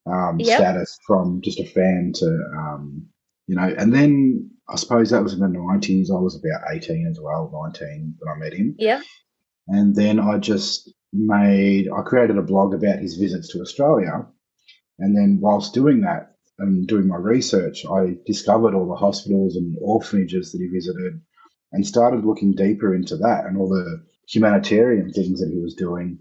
um, 0.05 0.39
Yep. 0.39 0.57
status 0.59 0.99
from 1.07 1.41
just 1.43 1.59
a 1.59 1.65
fan 1.65 2.11
to, 2.15 2.25
um, 2.55 3.07
you 3.47 3.55
know, 3.55 3.73
and 3.77 3.91
then 3.93 4.51
I 4.69 4.75
suppose 4.75 5.09
that 5.09 5.23
was 5.23 5.33
in 5.33 5.39
the 5.39 5.47
90s. 5.47 6.11
I 6.11 6.19
was 6.19 6.35
about 6.35 6.71
18 6.75 7.07
as 7.09 7.19
well, 7.19 7.49
19 7.73 8.15
when 8.19 8.35
I 8.35 8.37
met 8.37 8.53
him. 8.53 8.75
Yeah. 8.77 9.01
And 9.67 9.95
then 9.95 10.19
I 10.19 10.37
just 10.37 10.93
made, 11.13 11.89
I 11.89 12.01
created 12.01 12.37
a 12.37 12.43
blog 12.43 12.73
about 12.73 12.99
his 12.99 13.15
visits 13.15 13.49
to 13.49 13.61
Australia. 13.61 14.25
And 14.99 15.15
then 15.15 15.39
whilst 15.41 15.73
doing 15.73 16.01
that 16.01 16.35
and 16.59 16.87
doing 16.87 17.07
my 17.07 17.17
research, 17.17 17.85
I 17.85 18.17
discovered 18.25 18.73
all 18.73 18.87
the 18.87 18.95
hospitals 18.95 19.55
and 19.55 19.75
orphanages 19.81 20.51
that 20.51 20.59
he 20.59 20.67
visited 20.67 21.21
and 21.71 21.85
started 21.85 22.25
looking 22.25 22.53
deeper 22.53 22.95
into 22.95 23.17
that 23.17 23.45
and 23.45 23.57
all 23.57 23.69
the 23.69 24.03
humanitarian 24.27 25.11
things 25.11 25.39
that 25.39 25.51
he 25.51 25.59
was 25.59 25.75
doing 25.75 26.19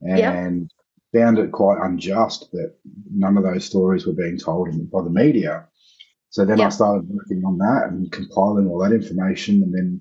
and 0.00 0.70
found 1.12 1.38
it 1.38 1.52
quite 1.52 1.78
unjust 1.80 2.50
that 2.52 2.74
none 3.10 3.36
of 3.36 3.44
those 3.44 3.64
stories 3.64 4.06
were 4.06 4.12
being 4.12 4.38
told 4.38 4.68
by 4.90 5.02
the 5.02 5.10
media. 5.10 5.66
So 6.30 6.44
then 6.44 6.60
I 6.60 6.68
started 6.68 7.08
working 7.08 7.44
on 7.44 7.58
that 7.58 7.88
and 7.90 8.10
compiling 8.10 8.68
all 8.68 8.80
that 8.80 8.92
information 8.92 9.62
and 9.62 9.72
then 9.72 10.00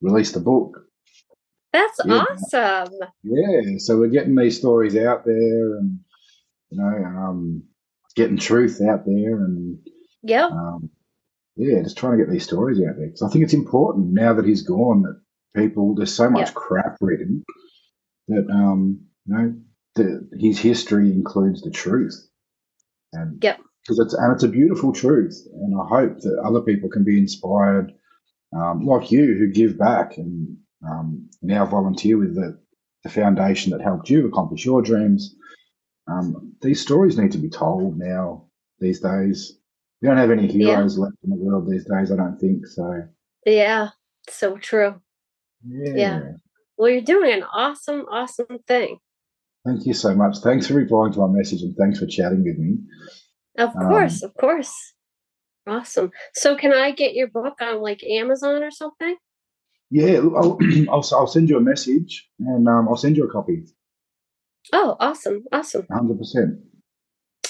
released 0.00 0.34
the 0.34 0.40
book. 0.40 0.87
That's 1.72 2.00
Yeah. 2.04 2.24
awesome. 2.30 2.98
Yeah, 3.22 3.78
so 3.78 3.98
we're 3.98 4.08
getting 4.08 4.34
these 4.34 4.58
stories 4.58 4.96
out 4.96 5.24
there 5.24 5.76
and, 5.78 6.00
you 6.70 6.78
know, 6.78 7.04
um, 7.04 7.62
getting 8.16 8.36
truth 8.38 8.80
out 8.80 9.04
there 9.06 9.44
and 9.44 9.78
Yep. 10.22 10.50
um, 10.50 10.90
yeah, 11.56 11.82
just 11.82 11.98
trying 11.98 12.18
to 12.18 12.24
get 12.24 12.30
these 12.32 12.44
stories 12.44 12.78
out 12.80 12.96
there 12.96 13.06
because 13.06 13.22
I 13.22 13.28
think 13.28 13.44
it's 13.44 13.54
important 13.54 14.12
now 14.12 14.34
that 14.34 14.44
he's 14.46 14.62
gone 14.62 15.02
that 15.02 15.20
people 15.54 15.94
there's 15.94 16.14
so 16.14 16.30
much 16.30 16.46
Yep. 16.48 16.54
crap 16.54 16.96
written 17.00 17.44
that 18.28 18.48
um, 18.50 19.00
you 19.26 19.34
know 19.34 19.54
the, 19.96 20.28
his 20.38 20.58
history 20.58 21.10
includes 21.12 21.62
the 21.62 21.70
truth 21.70 22.14
and 23.12 23.42
Yep. 23.42 23.60
because 23.82 23.98
it's 24.00 24.14
and 24.14 24.32
it's 24.34 24.44
a 24.44 24.48
beautiful 24.48 24.92
truth 24.92 25.36
and 25.52 25.74
I 25.80 25.86
hope 25.86 26.18
that 26.20 26.38
other 26.44 26.60
people 26.60 26.88
can 26.90 27.04
be 27.04 27.18
inspired 27.18 27.92
um, 28.56 28.86
like 28.86 29.10
you 29.10 29.34
who 29.38 29.52
give 29.52 29.78
back 29.78 30.16
and 30.18 30.56
um, 30.86 31.28
now 31.42 31.64
volunteer 31.66 32.18
with 32.18 32.34
the, 32.34 32.58
the 33.04 33.08
foundation 33.10 33.72
that 33.72 33.80
helped 33.80 34.10
you 34.10 34.26
accomplish 34.26 34.64
your 34.64 34.82
dreams. 34.82 35.34
Um, 36.10 36.54
these 36.62 36.80
stories 36.80 37.18
need 37.18 37.32
to 37.32 37.38
be 37.38 37.50
told 37.50 37.98
now 37.98 38.46
these 38.80 39.00
days. 39.00 39.58
We 40.00 40.08
don't 40.08 40.16
have 40.16 40.30
any 40.30 40.46
heroes 40.46 40.96
left 40.98 41.16
in 41.24 41.30
the 41.30 41.36
world 41.36 41.68
these 41.68 41.84
days, 41.84 42.12
I 42.12 42.16
don't 42.16 42.38
think. 42.38 42.66
So 42.66 43.02
Yeah. 43.44 43.88
So 44.28 44.56
true. 44.56 45.00
yeah. 45.66 45.92
Yeah. 45.96 46.20
Well, 46.76 46.90
you're 46.90 47.00
doing 47.02 47.32
an 47.32 47.42
awesome, 47.42 48.06
awesome 48.10 48.58
thing. 48.66 48.98
Thank 49.66 49.84
you 49.84 49.92
so 49.94 50.14
much. 50.14 50.38
Thanks 50.38 50.68
for 50.68 50.74
replying 50.74 51.12
to 51.12 51.18
my 51.18 51.26
message 51.26 51.62
and 51.62 51.74
thanks 51.76 51.98
for 51.98 52.06
chatting 52.06 52.44
with 52.44 52.56
me. 52.58 52.78
Of 53.58 53.74
Um, 53.76 53.88
course, 53.88 54.22
of 54.22 54.32
course. 54.34 54.72
Awesome. 55.66 56.12
So, 56.32 56.56
can 56.56 56.72
I 56.72 56.92
get 56.92 57.14
your 57.14 57.26
book 57.28 57.60
on 57.60 57.82
like 57.82 58.02
Amazon 58.04 58.62
or 58.62 58.70
something? 58.70 59.16
Yeah, 59.90 60.20
I'll, 60.36 60.58
I'll, 60.90 61.06
I'll 61.12 61.26
send 61.26 61.48
you 61.48 61.56
a 61.56 61.62
message 61.62 62.28
and 62.40 62.68
um, 62.68 62.88
I'll 62.88 62.96
send 62.96 63.16
you 63.16 63.24
a 63.24 63.30
copy. 63.30 63.64
Oh, 64.72 64.96
awesome, 65.00 65.44
awesome. 65.52 65.86
100%. 65.90 66.60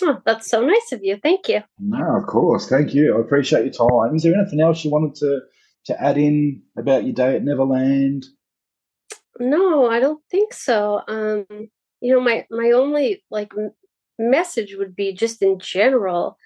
Oh, 0.02 0.18
that's 0.24 0.48
so 0.48 0.64
nice 0.64 0.92
of 0.92 1.00
you. 1.02 1.18
Thank 1.20 1.48
you. 1.48 1.62
No, 1.80 2.16
of 2.16 2.26
course. 2.26 2.68
Thank 2.68 2.94
you. 2.94 3.16
I 3.16 3.20
appreciate 3.20 3.64
your 3.64 3.88
time. 3.88 4.14
Is 4.14 4.22
there 4.22 4.34
anything 4.34 4.60
else 4.60 4.84
you 4.84 4.90
wanted 4.90 5.16
to, 5.16 5.40
to 5.86 6.00
add 6.00 6.16
in 6.16 6.62
about 6.76 7.04
your 7.04 7.14
day 7.14 7.34
at 7.34 7.42
Neverland? 7.42 8.26
No, 9.40 9.88
I 9.90 9.98
don't 9.98 10.22
think 10.30 10.52
so. 10.52 11.00
Um, 11.08 11.46
you 12.00 12.12
know, 12.12 12.20
my 12.20 12.46
my 12.50 12.70
only 12.72 13.24
like 13.30 13.52
m- 13.56 13.72
message 14.18 14.74
would 14.76 14.94
be 14.94 15.12
just 15.12 15.42
in 15.42 15.58
general 15.58 16.36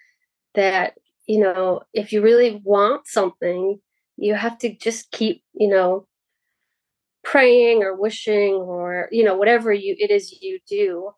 that 0.55 0.95
you 1.27 1.41
know, 1.41 1.83
if 1.95 2.13
you 2.13 2.21
really 2.21 2.61
want 2.65 3.07
something, 3.07 3.81
you 4.17 4.35
have 4.35 4.59
to 4.59 4.75
just 4.77 5.11
keep, 5.11 5.43
you 5.55 5.69
know, 5.69 6.07
praying 7.25 7.83
or 7.83 7.95
wishing 7.95 8.55
or 8.55 9.09
you 9.13 9.23
know 9.23 9.37
whatever 9.37 9.73
you 9.73 9.95
it 9.99 10.11
is 10.11 10.33
you 10.41 10.59
do. 10.69 11.11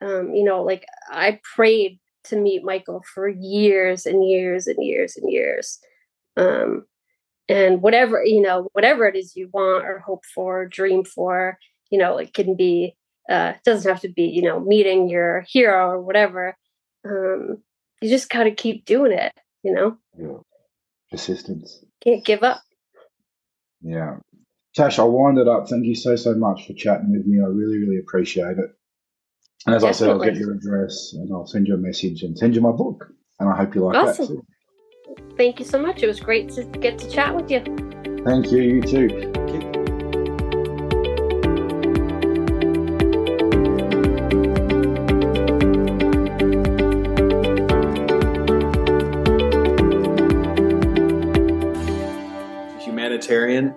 Um, 0.00 0.34
you 0.34 0.44
know, 0.44 0.62
like 0.62 0.84
I 1.10 1.40
prayed 1.54 1.98
to 2.24 2.36
meet 2.36 2.64
Michael 2.64 3.02
for 3.14 3.28
years 3.28 4.04
and 4.06 4.28
years 4.28 4.66
and 4.66 4.84
years 4.84 5.16
and 5.16 5.32
years. 5.32 5.78
Um, 6.36 6.84
and 7.48 7.82
whatever 7.82 8.24
you 8.24 8.40
know 8.40 8.68
whatever 8.72 9.06
it 9.06 9.16
is 9.16 9.36
you 9.36 9.48
want 9.52 9.84
or 9.84 10.00
hope 10.00 10.24
for 10.34 10.66
dream 10.66 11.04
for 11.04 11.58
you 11.90 11.98
know 11.98 12.18
it 12.18 12.34
can 12.34 12.56
be 12.56 12.94
uh 13.30 13.52
it 13.54 13.64
doesn't 13.64 13.90
have 13.90 14.00
to 14.00 14.08
be 14.08 14.24
you 14.24 14.42
know 14.42 14.60
meeting 14.60 15.08
your 15.08 15.44
hero 15.48 15.90
or 15.90 16.00
whatever 16.02 16.56
um 17.04 17.58
you 18.02 18.08
just 18.08 18.30
gotta 18.30 18.50
keep 18.50 18.84
doing 18.84 19.12
it 19.12 19.32
you 19.62 19.72
know 19.72 19.96
Yeah. 20.18 20.38
Persistence. 21.10 21.84
Can't 22.02 22.24
give 22.24 22.42
up 22.42 22.60
Yeah. 23.82 24.16
Tash, 24.74 24.98
I'll 24.98 25.10
wind 25.10 25.38
it 25.38 25.48
up. 25.48 25.68
Thank 25.68 25.86
you 25.86 25.94
so, 25.94 26.16
so 26.16 26.34
much 26.34 26.66
for 26.66 26.74
chatting 26.74 27.10
with 27.10 27.24
me. 27.26 27.40
I 27.40 27.46
really, 27.46 27.78
really 27.78 27.98
appreciate 27.98 28.58
it. 28.58 28.70
And 29.64 29.74
as 29.74 29.82
I 29.84 29.90
said, 29.92 30.10
I'll 30.10 30.18
get 30.18 30.36
your 30.36 30.52
address 30.52 31.14
and 31.14 31.32
I'll 31.32 31.46
send 31.46 31.66
you 31.66 31.74
a 31.74 31.78
message 31.78 32.22
and 32.22 32.36
send 32.38 32.54
you 32.54 32.60
my 32.60 32.72
book. 32.72 33.10
And 33.40 33.48
I 33.48 33.56
hope 33.56 33.74
you 33.74 33.84
like 33.84 33.96
Awesome. 33.96 34.26
that 34.26 34.32
too. 35.16 35.36
thank 35.36 35.58
you 35.58 35.64
so 35.64 35.80
much 35.80 36.02
it 36.02 36.06
was 36.06 36.20
great 36.20 36.50
to 36.50 36.64
get 36.64 36.98
to 36.98 37.08
chat 37.10 37.34
with 37.34 37.50
you 37.50 37.60
Thank 38.24 38.50
you. 38.50 38.60
You 38.60 38.82
too. 38.82 39.72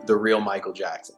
The 0.06 0.16
real 0.16 0.42
Michael 0.42 0.74
Jackson. 0.74 1.16